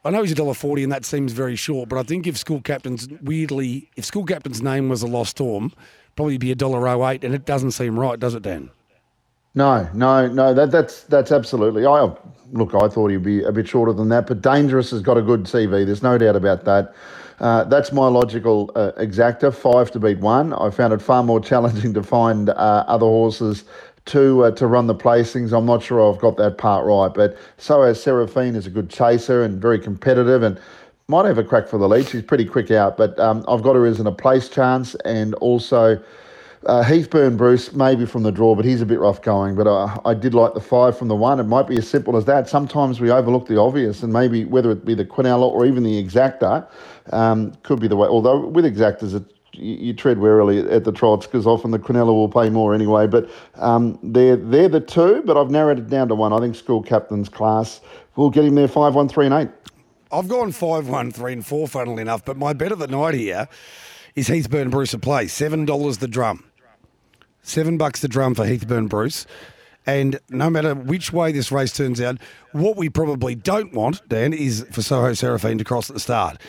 [0.07, 1.89] I know he's a dollar forty, and that seems very short.
[1.89, 5.73] But I think if school captain's weirdly, if school captain's name was a lost storm,
[6.15, 8.71] probably be a dollar oh eight, and it doesn't seem right, does it, Dan?
[9.57, 10.55] No, no, no.
[10.55, 11.87] That, that's that's absolutely.
[11.87, 12.13] I
[12.53, 12.75] look.
[12.75, 15.45] I thought he'd be a bit shorter than that, but Dangerous has got a good
[15.45, 15.85] CV.
[15.85, 16.95] There's no doubt about that.
[17.41, 19.51] Uh, that's my logical uh.
[19.51, 20.53] Five to beat one.
[20.53, 23.65] I found it far more challenging to find uh, other horses
[24.07, 25.57] to uh, to run the placings.
[25.57, 28.89] I'm not sure I've got that part right, but so as Seraphine is a good
[28.89, 30.61] chaser and very competitive and
[31.09, 32.09] might have a crack for the lead.
[32.09, 35.35] She's pretty quick out, but um, I've got her as in a place chance and
[35.35, 36.03] also.
[36.65, 39.55] Uh, Heathburn Bruce, maybe from the draw, but he's a bit rough going.
[39.55, 41.39] But uh, I did like the five from the one.
[41.39, 42.49] It might be as simple as that.
[42.49, 46.03] Sometimes we overlook the obvious, and maybe whether it be the Quinella or even the
[46.03, 46.67] exacta
[47.13, 48.09] um, could be the way.
[48.09, 52.07] Although with exactas, it you, you tread warily at the trots because often the Quinella
[52.07, 53.07] will pay more anyway.
[53.07, 56.33] But um, they're they're the two, but I've narrowed it down to one.
[56.33, 57.81] I think school captain's class
[58.17, 59.51] will get him there five one three and eight.
[60.13, 62.25] I've gone five one three and four, funnily enough.
[62.25, 63.49] But my bet of the night here
[64.15, 66.45] is Heathburn Bruce a play seven dollars the drum,
[67.43, 69.27] seven bucks the drum for Heathburn Bruce.
[69.89, 72.19] And no matter which way this race turns out,
[72.51, 76.41] what we probably don't want, Dan, is for Soho Seraphine to cross at the start.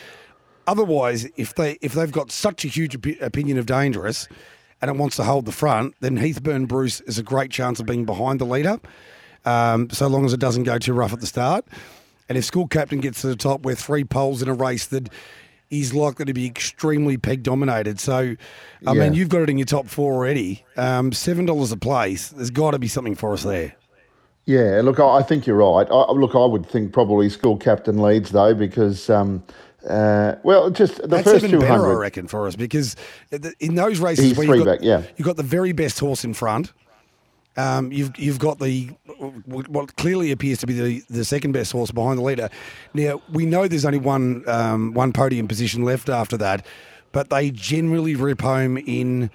[0.68, 4.28] Otherwise, if they if they've got such a huge op- opinion of dangerous,
[4.82, 7.86] and it wants to hold the front, then Heathburn Bruce is a great chance of
[7.86, 8.78] being behind the leader,
[9.46, 11.64] um, so long as it doesn't go too rough at the start.
[12.28, 15.08] And if School Captain gets to the top, we're three poles in a race that
[15.70, 17.98] is likely to be extremely peg dominated.
[17.98, 18.36] So,
[18.86, 19.04] I yeah.
[19.04, 20.64] mean, you've got it in your top four already.
[20.76, 22.28] Um, Seven dollars a place.
[22.28, 23.74] There's got to be something for us there.
[24.44, 25.86] Yeah, look, I think you're right.
[25.90, 29.08] I, look, I would think probably School Captain leads though because.
[29.08, 29.42] Um,
[29.88, 31.68] uh, well, just the That's first even 200.
[31.68, 32.96] better, I reckon, for us because
[33.58, 35.02] in those races He's where you've got, back, yeah.
[35.16, 36.72] you've got the very best horse in front.
[37.56, 38.90] Um, you've you've got the
[39.46, 42.50] what clearly appears to be the, the second best horse behind the leader.
[42.94, 46.64] Now we know there's only one um, one podium position left after that,
[47.10, 49.30] but they generally rip home in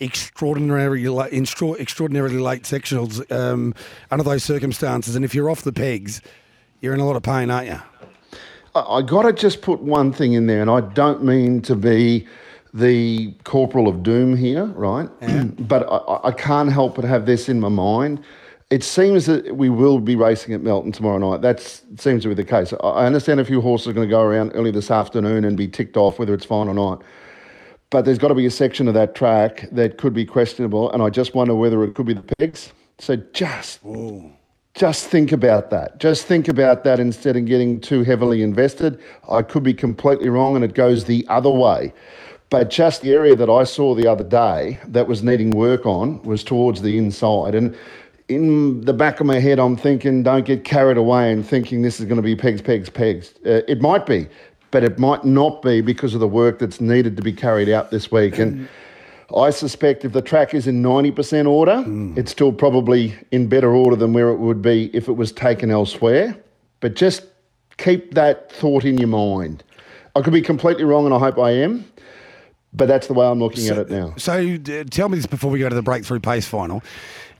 [0.00, 1.46] extraordinarily in
[1.78, 3.74] extraordinarily late sectionals um,
[4.10, 5.14] under those circumstances.
[5.14, 6.22] And if you're off the pegs,
[6.80, 7.80] you're in a lot of pain, aren't you?
[8.74, 12.26] I got to just put one thing in there, and I don't mean to be
[12.72, 15.08] the corporal of doom here, right?
[15.20, 15.44] Yeah.
[15.58, 18.22] but I, I, can't help but have this in my mind.
[18.70, 21.42] It seems that we will be racing at Melton tomorrow night.
[21.42, 22.72] That seems to be the case.
[22.84, 25.66] I understand a few horses are going to go around early this afternoon and be
[25.66, 27.02] ticked off, whether it's fine or not.
[27.90, 31.02] But there's got to be a section of that track that could be questionable, and
[31.02, 32.72] I just wonder whether it could be the pegs.
[33.00, 33.80] So just
[34.74, 35.98] just think about that.
[35.98, 39.00] Just think about that instead of getting too heavily invested.
[39.28, 41.92] I could be completely wrong and it goes the other way.
[42.50, 46.22] But just the area that I saw the other day that was needing work on
[46.22, 47.54] was towards the inside.
[47.54, 47.76] And
[48.28, 52.00] in the back of my head, I'm thinking, don't get carried away and thinking this
[52.00, 53.34] is going to be pegs, pegs, pegs.
[53.44, 54.28] Uh, it might be,
[54.70, 57.90] but it might not be because of the work that's needed to be carried out
[57.90, 58.38] this week.
[58.38, 58.68] And
[59.36, 62.16] I suspect if the track is in 90% order, mm.
[62.18, 65.70] it's still probably in better order than where it would be if it was taken
[65.70, 66.36] elsewhere.
[66.80, 67.24] But just
[67.76, 69.62] keep that thought in your mind.
[70.16, 71.84] I could be completely wrong, and I hope I am.
[72.72, 74.14] But that's the way I'm looking so, at it now.
[74.16, 76.82] So, uh, tell me this before we go to the breakthrough pace final.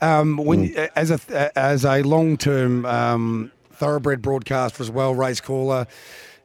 [0.01, 0.91] Um, when, mm.
[0.97, 5.87] as a as a long term um, thoroughbred broadcaster as well, race caller,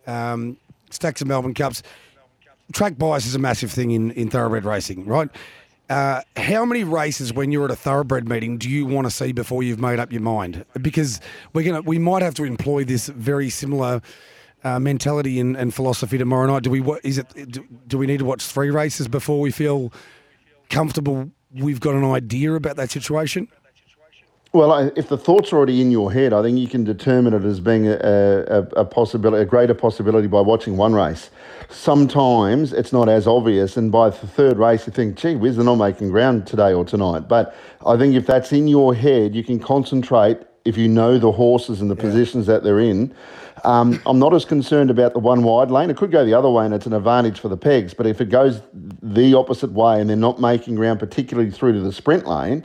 [0.06, 0.58] um,
[0.92, 1.82] stacks of Melbourne Cups.
[2.74, 5.30] Track bias is a massive thing in, in thoroughbred racing, right?
[5.90, 9.32] Uh, how many races when you're at a thoroughbred meeting do you want to see
[9.32, 10.66] before you've made up your mind?
[10.82, 11.22] Because
[11.54, 14.02] we're gonna we might have to employ this very similar
[14.64, 16.64] uh, mentality and, and philosophy tomorrow night.
[16.64, 17.52] Do we is it?
[17.52, 19.94] Do, do we need to watch three races before we feel
[20.72, 21.30] comfortable?
[21.54, 23.48] We've got an idea about that situation.
[24.56, 27.34] Well, I- if the thought's are already in your head, I think you can determine
[27.34, 31.30] it as being a, a, a possibility, a greater possibility by watching one race.
[31.68, 35.66] Sometimes it's not as obvious, and by the third race, you think, gee whiz, they're
[35.66, 37.28] not making ground today or tonight.
[37.28, 37.54] But
[37.86, 41.82] I think if that's in your head, you can concentrate if you know the horses
[41.82, 43.14] and the positions that they're in.
[43.66, 45.90] Um, I'm not as concerned about the one wide lane.
[45.90, 47.94] It could go the other way, and it's an advantage for the pegs.
[47.94, 48.62] But if it goes
[49.04, 52.64] the opposite way and they're not making ground, particularly through to the sprint lane,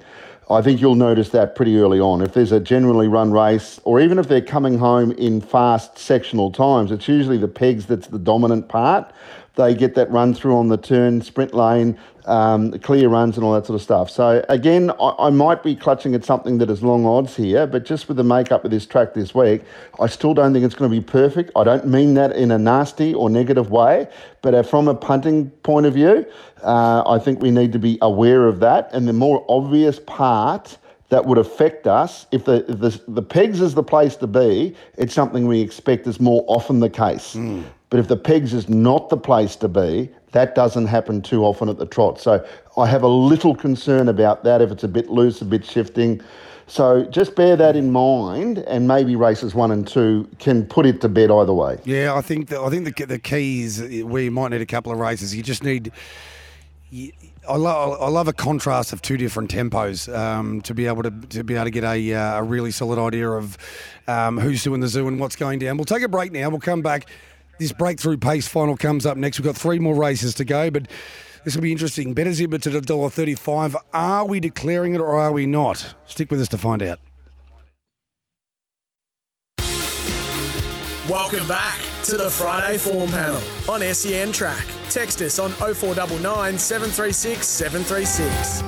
[0.50, 2.22] I think you'll notice that pretty early on.
[2.22, 6.50] If there's a generally run race, or even if they're coming home in fast sectional
[6.50, 9.12] times, it's usually the pegs that's the dominant part.
[9.56, 13.52] They get that run through on the turn, sprint lane, um, clear runs, and all
[13.54, 14.10] that sort of stuff.
[14.10, 17.84] So, again, I, I might be clutching at something that is long odds here, but
[17.84, 19.62] just with the makeup of this track this week,
[20.00, 21.50] I still don't think it's going to be perfect.
[21.56, 24.08] I don't mean that in a nasty or negative way,
[24.42, 26.24] but uh, from a punting point of view,
[26.62, 28.90] uh, I think we need to be aware of that.
[28.92, 30.78] And the more obvious part
[31.08, 34.76] that would affect us, if the, if the, the pegs is the place to be,
[34.96, 37.34] it's something we expect is more often the case.
[37.90, 41.68] But if the pegs is not the place to be, that doesn't happen too often
[41.68, 42.20] at the trot.
[42.20, 42.44] So
[42.76, 46.20] I have a little concern about that if it's a bit loose, a bit shifting.
[46.68, 51.00] So just bear that in mind, and maybe races one and two can put it
[51.00, 51.78] to bed either way.
[51.84, 54.66] Yeah, I think that I think the the key is where you might need a
[54.66, 55.34] couple of races.
[55.34, 55.90] You just need.
[56.90, 57.12] you-
[57.48, 61.10] I love I love a contrast of two different tempos um, to be able to
[61.10, 63.56] to be able to get a, uh, a really solid idea of
[64.06, 65.76] um, who's doing the zoo and what's going down.
[65.78, 66.50] We'll take a break now.
[66.50, 67.06] We'll come back.
[67.60, 69.38] This breakthrough pace final comes up next.
[69.38, 70.88] We've got three more races to go, but
[71.44, 72.14] this will be interesting.
[72.14, 73.76] Better zip it to the dollar thirty-five.
[73.92, 75.94] Are we declaring it or are we not?
[76.06, 77.00] Stick with us to find out.
[81.06, 84.64] Welcome back to the Friday Form Panel on SEN Track.
[84.88, 88.62] Text us on 0499 736 736.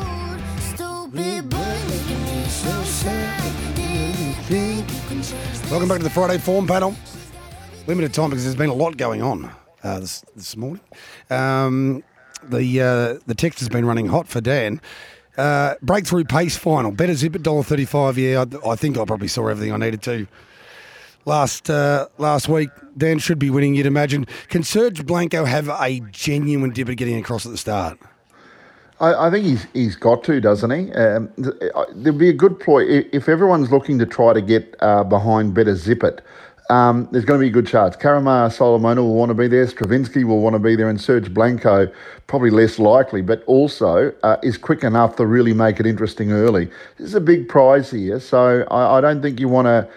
[5.71, 6.95] Welcome back to the Friday Form Panel.
[7.87, 9.51] Limited time because there's been a lot going on
[9.83, 10.81] uh, this this morning.
[11.31, 12.05] Um,
[12.43, 14.81] the uh, the text has been running hot for Dan.
[15.37, 16.93] Uh, breakthrough pace final.
[16.93, 18.17] Better zip at dollar thirty five.
[18.17, 20.29] Yeah, I, I think I probably saw everything I needed to
[21.25, 22.71] last uh, last week.
[22.97, 23.75] Dan should be winning.
[23.75, 24.27] You'd imagine.
[24.49, 27.99] Can Serge Blanco have a genuine dip at getting across at the start?
[29.01, 30.93] I, I think he's he's got to, doesn't he?
[30.93, 35.03] Um, th- there'd be a good ploy if everyone's looking to try to get uh,
[35.03, 36.21] behind better zip it.
[36.71, 37.97] Um, there's going to be good chance.
[37.97, 39.67] Karamar Solomona will want to be there.
[39.67, 41.91] Stravinsky will want to be there, and Serge Blanco
[42.27, 46.67] probably less likely, but also uh, is quick enough to really make it interesting early.
[46.97, 49.89] This is a big prize here, so I, I don't think you want to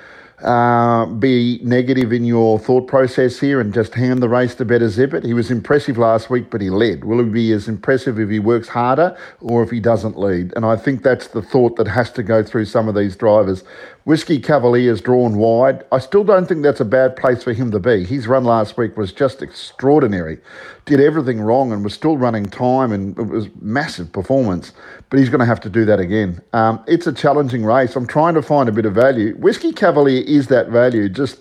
[0.43, 4.89] uh, be negative in your thought process here and just hand the race to Better
[4.89, 5.23] Zip It.
[5.23, 7.05] He was impressive last week, but he led.
[7.05, 10.51] Will he be as impressive if he works harder or if he doesn't lead?
[10.55, 13.63] And I think that's the thought that has to go through some of these drivers.
[14.05, 15.83] Whiskey Cavalier's drawn wide.
[15.91, 18.03] I still don't think that's a bad place for him to be.
[18.03, 20.37] His run last week was just extraordinary.
[20.85, 24.73] Did everything wrong and was still running time, and it was massive performance.
[25.09, 26.39] But he's going to have to do that again.
[26.53, 27.95] Um, it's a challenging race.
[27.95, 29.35] I'm trying to find a bit of value.
[29.37, 31.09] Whiskey Cavalier is that value.
[31.09, 31.39] Just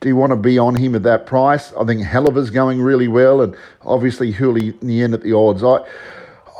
[0.00, 1.72] do you want to be on him at that price?
[1.72, 5.64] I think Helliver's going really well, and obviously Huli Nien at the odds.
[5.64, 5.78] I,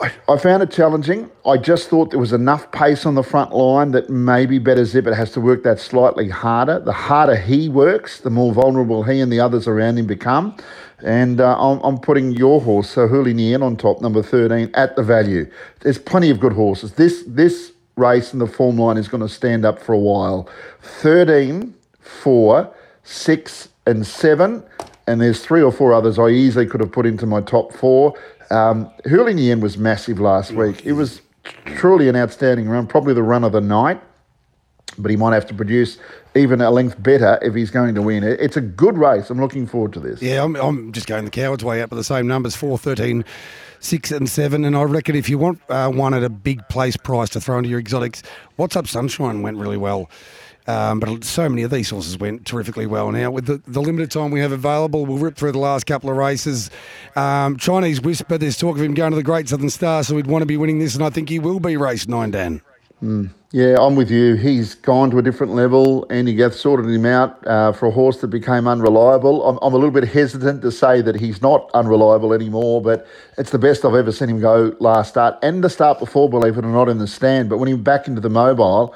[0.00, 1.30] I, I found it challenging.
[1.46, 5.06] I just thought there was enough pace on the front line that maybe Better Zip
[5.06, 6.80] it has to work that slightly harder.
[6.80, 10.56] The harder he works, the more vulnerable he and the others around him become.
[11.04, 14.96] And uh, I'm, I'm putting your horse, so Huli Nien, on top, number 13, at
[14.96, 15.50] the value.
[15.80, 16.92] There's plenty of good horses.
[16.92, 20.48] This this race in the form line is going to stand up for a while.
[20.80, 22.74] 13, 4,
[23.04, 24.64] 6, and 7.
[25.06, 28.14] And there's three or four others I easily could have put into my top four.
[28.50, 30.84] Um, Hurley in the end was massive last week.
[30.84, 31.20] It was
[31.76, 34.00] truly an outstanding run, probably the run of the night
[34.98, 35.98] but he might have to produce
[36.34, 38.24] even a length better if he's going to win.
[38.24, 39.30] It's a good race.
[39.30, 40.22] I'm looking forward to this.
[40.22, 43.24] Yeah, I'm, I'm just going the coward's way up with the same numbers 4, 13,
[43.80, 44.64] 6, and 7.
[44.64, 47.58] And I reckon if you want uh, one at a big place price to throw
[47.58, 48.22] into your exotics,
[48.56, 50.10] What's Up Sunshine went really well.
[50.66, 53.12] Um, but so many of these horses went terrifically well.
[53.12, 56.10] Now, with the, the limited time we have available, we'll rip through the last couple
[56.10, 56.70] of races.
[57.16, 60.26] Um, Chinese Whisper, there's talk of him going to the Great Southern Star, so we'd
[60.26, 62.62] want to be winning this, and I think he will be race nine, Dan.
[63.52, 64.34] Yeah, I'm with you.
[64.34, 66.06] He's gone to a different level.
[66.10, 69.46] Andy Gath sorted him out uh, for a horse that became unreliable.
[69.46, 73.06] I'm, I'm a little bit hesitant to say that he's not unreliable anymore, but
[73.36, 76.56] it's the best I've ever seen him go last start and the start before, believe
[76.56, 77.48] it or not, in the stand.
[77.48, 78.94] But when he back into the mobile,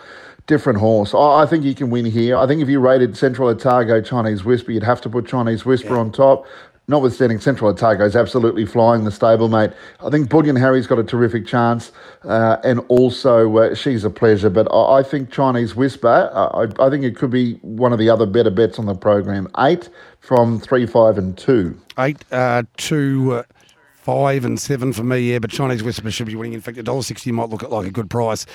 [0.49, 1.15] different horse.
[1.15, 2.37] I, I think he can win here.
[2.37, 5.97] I think if you rated Central Otago Chinese Whisper, you'd have to put Chinese Whisper
[5.97, 6.45] on top.
[6.91, 9.75] Notwithstanding, Central Otago is absolutely flying the stablemate.
[10.01, 11.93] I think Bullion Harry's got a terrific chance,
[12.25, 14.49] uh, and also uh, she's a pleasure.
[14.49, 17.99] But I, I think Chinese Whisper, uh, I, I think it could be one of
[17.99, 19.49] the other better bets on the program.
[19.59, 19.91] Eight
[20.21, 21.79] from three, five, and two.
[21.99, 23.43] Eight, uh, two, uh,
[24.09, 25.19] five, and seven for me.
[25.19, 26.55] Yeah, but Chinese Whisper should be winning.
[26.55, 28.47] In fact, a dollar sixty might look like a good price,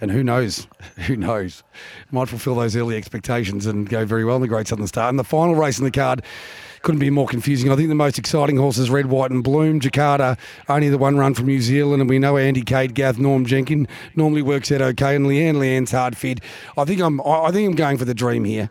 [0.00, 0.66] and who knows?
[1.06, 1.62] Who knows?
[2.10, 5.10] Might fulfil those early expectations and go very well in the Great Southern Star.
[5.10, 6.22] And the final race in the card.
[6.80, 7.70] Couldn't be more confusing.
[7.70, 9.78] I think the most exciting horses Red, White, and Bloom.
[9.78, 10.36] Jakarta,
[10.68, 13.86] only the one run from New Zealand, and we know Andy Cade, Gath, Norm Jenkin
[14.16, 16.40] normally works out okay, and Leanne, Leanne's hard fit.
[16.76, 18.68] I think I'm, I think I'm going for the dream here.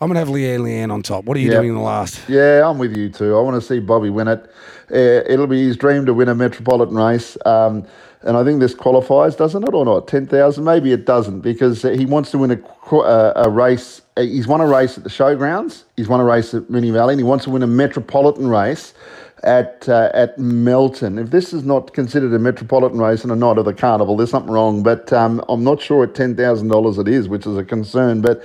[0.00, 1.24] I'm going to have Leanne, Leanne on top.
[1.24, 1.56] What are you Yep.
[1.60, 2.20] doing in the last?
[2.28, 3.36] Yeah, I'm with you too.
[3.36, 4.44] I want to see Bobby win it.
[4.92, 7.36] Uh, it'll be his dream to win a metropolitan race.
[7.46, 7.84] Um,
[8.22, 10.08] and I think this qualifies, doesn't it, or not?
[10.08, 10.64] 10,000?
[10.64, 14.02] Maybe it doesn't because he wants to win a, uh, a race.
[14.16, 17.20] He's won a race at the showgrounds, he's won a race at Moonee Valley, and
[17.20, 18.94] he wants to win a metropolitan race
[19.42, 21.18] at uh, at Melton.
[21.18, 24.30] If this is not considered a metropolitan race and a night of the carnival, there's
[24.30, 24.82] something wrong.
[24.82, 28.22] But um, I'm not sure at ten thousand dollars it is, which is a concern.
[28.22, 28.42] But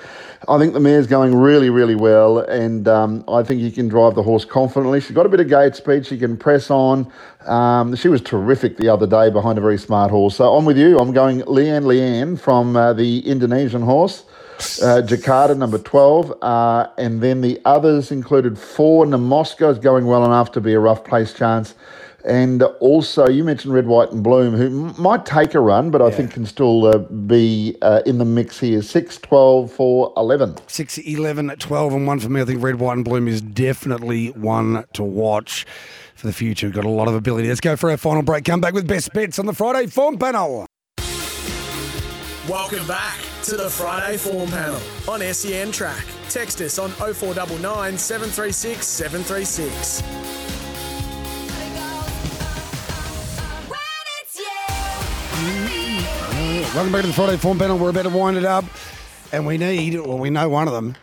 [0.48, 4.16] I think the mare's going really, really well, and um, I think he can drive
[4.16, 5.02] the horse confidently.
[5.02, 6.06] She's got a bit of gate speed.
[6.06, 7.12] She can press on.
[7.46, 10.38] Um, she was terrific the other day behind a very smart horse.
[10.38, 10.98] So I'm with you.
[10.98, 14.24] I'm going Leanne Leanne from uh, the Indonesian horse.
[14.82, 16.34] Uh, Jakarta, number 12.
[16.42, 19.06] Uh, and then the others included four.
[19.06, 21.76] Namoska is going well enough to be a rough place chance.
[22.26, 26.02] And also, you mentioned Red, White, and Bloom, who m- might take a run, but
[26.02, 28.82] I think can still uh, be uh, in the mix here.
[28.82, 30.58] 6, 12, 4, 11.
[30.68, 32.42] 6, 11, 12, and 1 for me.
[32.42, 35.66] I think Red, White, and Bloom is definitely one to watch
[36.16, 36.68] for the future.
[36.68, 37.48] We've Got a lot of ability.
[37.48, 38.44] Let's go for our final break.
[38.44, 40.66] Come back with best bets on the Friday form panel.
[42.50, 46.04] Welcome back to the Friday Form Panel on SEN Track.
[46.30, 50.39] Text us on 0499 736 736.
[56.76, 57.80] Welcome back to the Friday form panel.
[57.80, 58.64] We're about to wind it up,
[59.32, 60.96] and we need, well, we know one of them.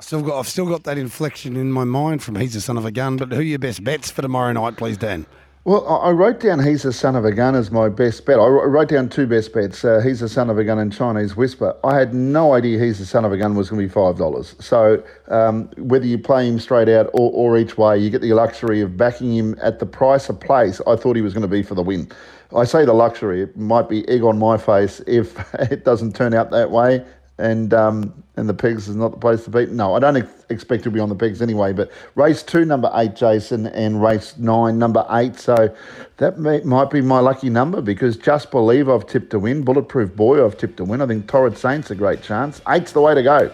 [0.00, 2.86] Still got, I've still got that inflection in my mind from He's the Son of
[2.86, 3.18] a Gun.
[3.18, 5.26] But who are your best bets for tomorrow night, please, Dan?
[5.64, 8.40] Well, I wrote down He's the Son of a Gun as my best bet.
[8.40, 11.36] I wrote down two best bets uh, He's the Son of a Gun and Chinese
[11.36, 11.76] Whisper.
[11.84, 14.60] I had no idea He's the Son of a Gun was going to be $5.
[14.60, 18.32] So um, whether you play him straight out or, or each way, you get the
[18.32, 21.48] luxury of backing him at the price of place I thought he was going to
[21.48, 22.10] be for the win.
[22.56, 25.38] I say the luxury, it might be egg on my face if
[25.70, 27.04] it doesn't turn out that way.
[27.42, 29.66] And um, and the pegs is not the place to be.
[29.66, 31.72] No, I don't ex- expect to be on the pegs anyway.
[31.72, 35.40] But race two, number eight, Jason, and race nine, number eight.
[35.40, 35.74] So
[36.18, 39.64] that may, might be my lucky number because just believe I've tipped to win.
[39.64, 41.02] Bulletproof boy, I've tipped to win.
[41.02, 42.62] I think Torrid Saints a great chance.
[42.68, 43.50] Eight's the way to go.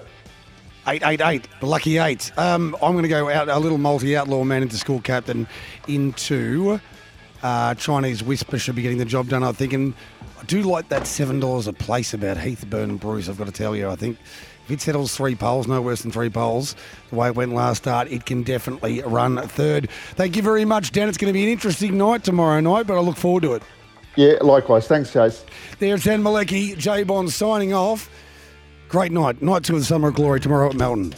[0.87, 1.49] Eight, eight, eight.
[1.63, 2.31] Lucky eight.
[2.39, 5.49] Um, I'm going to go out a little multi-outlaw man into school captain
[5.87, 6.79] into
[7.43, 9.43] uh, Chinese Whisper should be getting the job done.
[9.43, 9.95] I think, and
[10.49, 13.29] do like that seven dollars a place about Heathburn and Bruce.
[13.29, 14.19] I've got to tell you, I think
[14.65, 16.75] if it settles three poles, no worse than three poles,
[17.11, 19.89] the way it went last start, it can definitely run third.
[20.15, 21.09] Thank you very much, Dan.
[21.09, 23.63] It's going to be an interesting night tomorrow night, but I look forward to it.
[24.17, 24.89] Yeah, likewise.
[24.89, 25.45] Thanks, Chase.
[25.79, 28.11] There's Dan Malecki, J Bond signing off.
[28.89, 29.41] Great night.
[29.43, 31.15] Night two of the Summer of Glory tomorrow at Melton.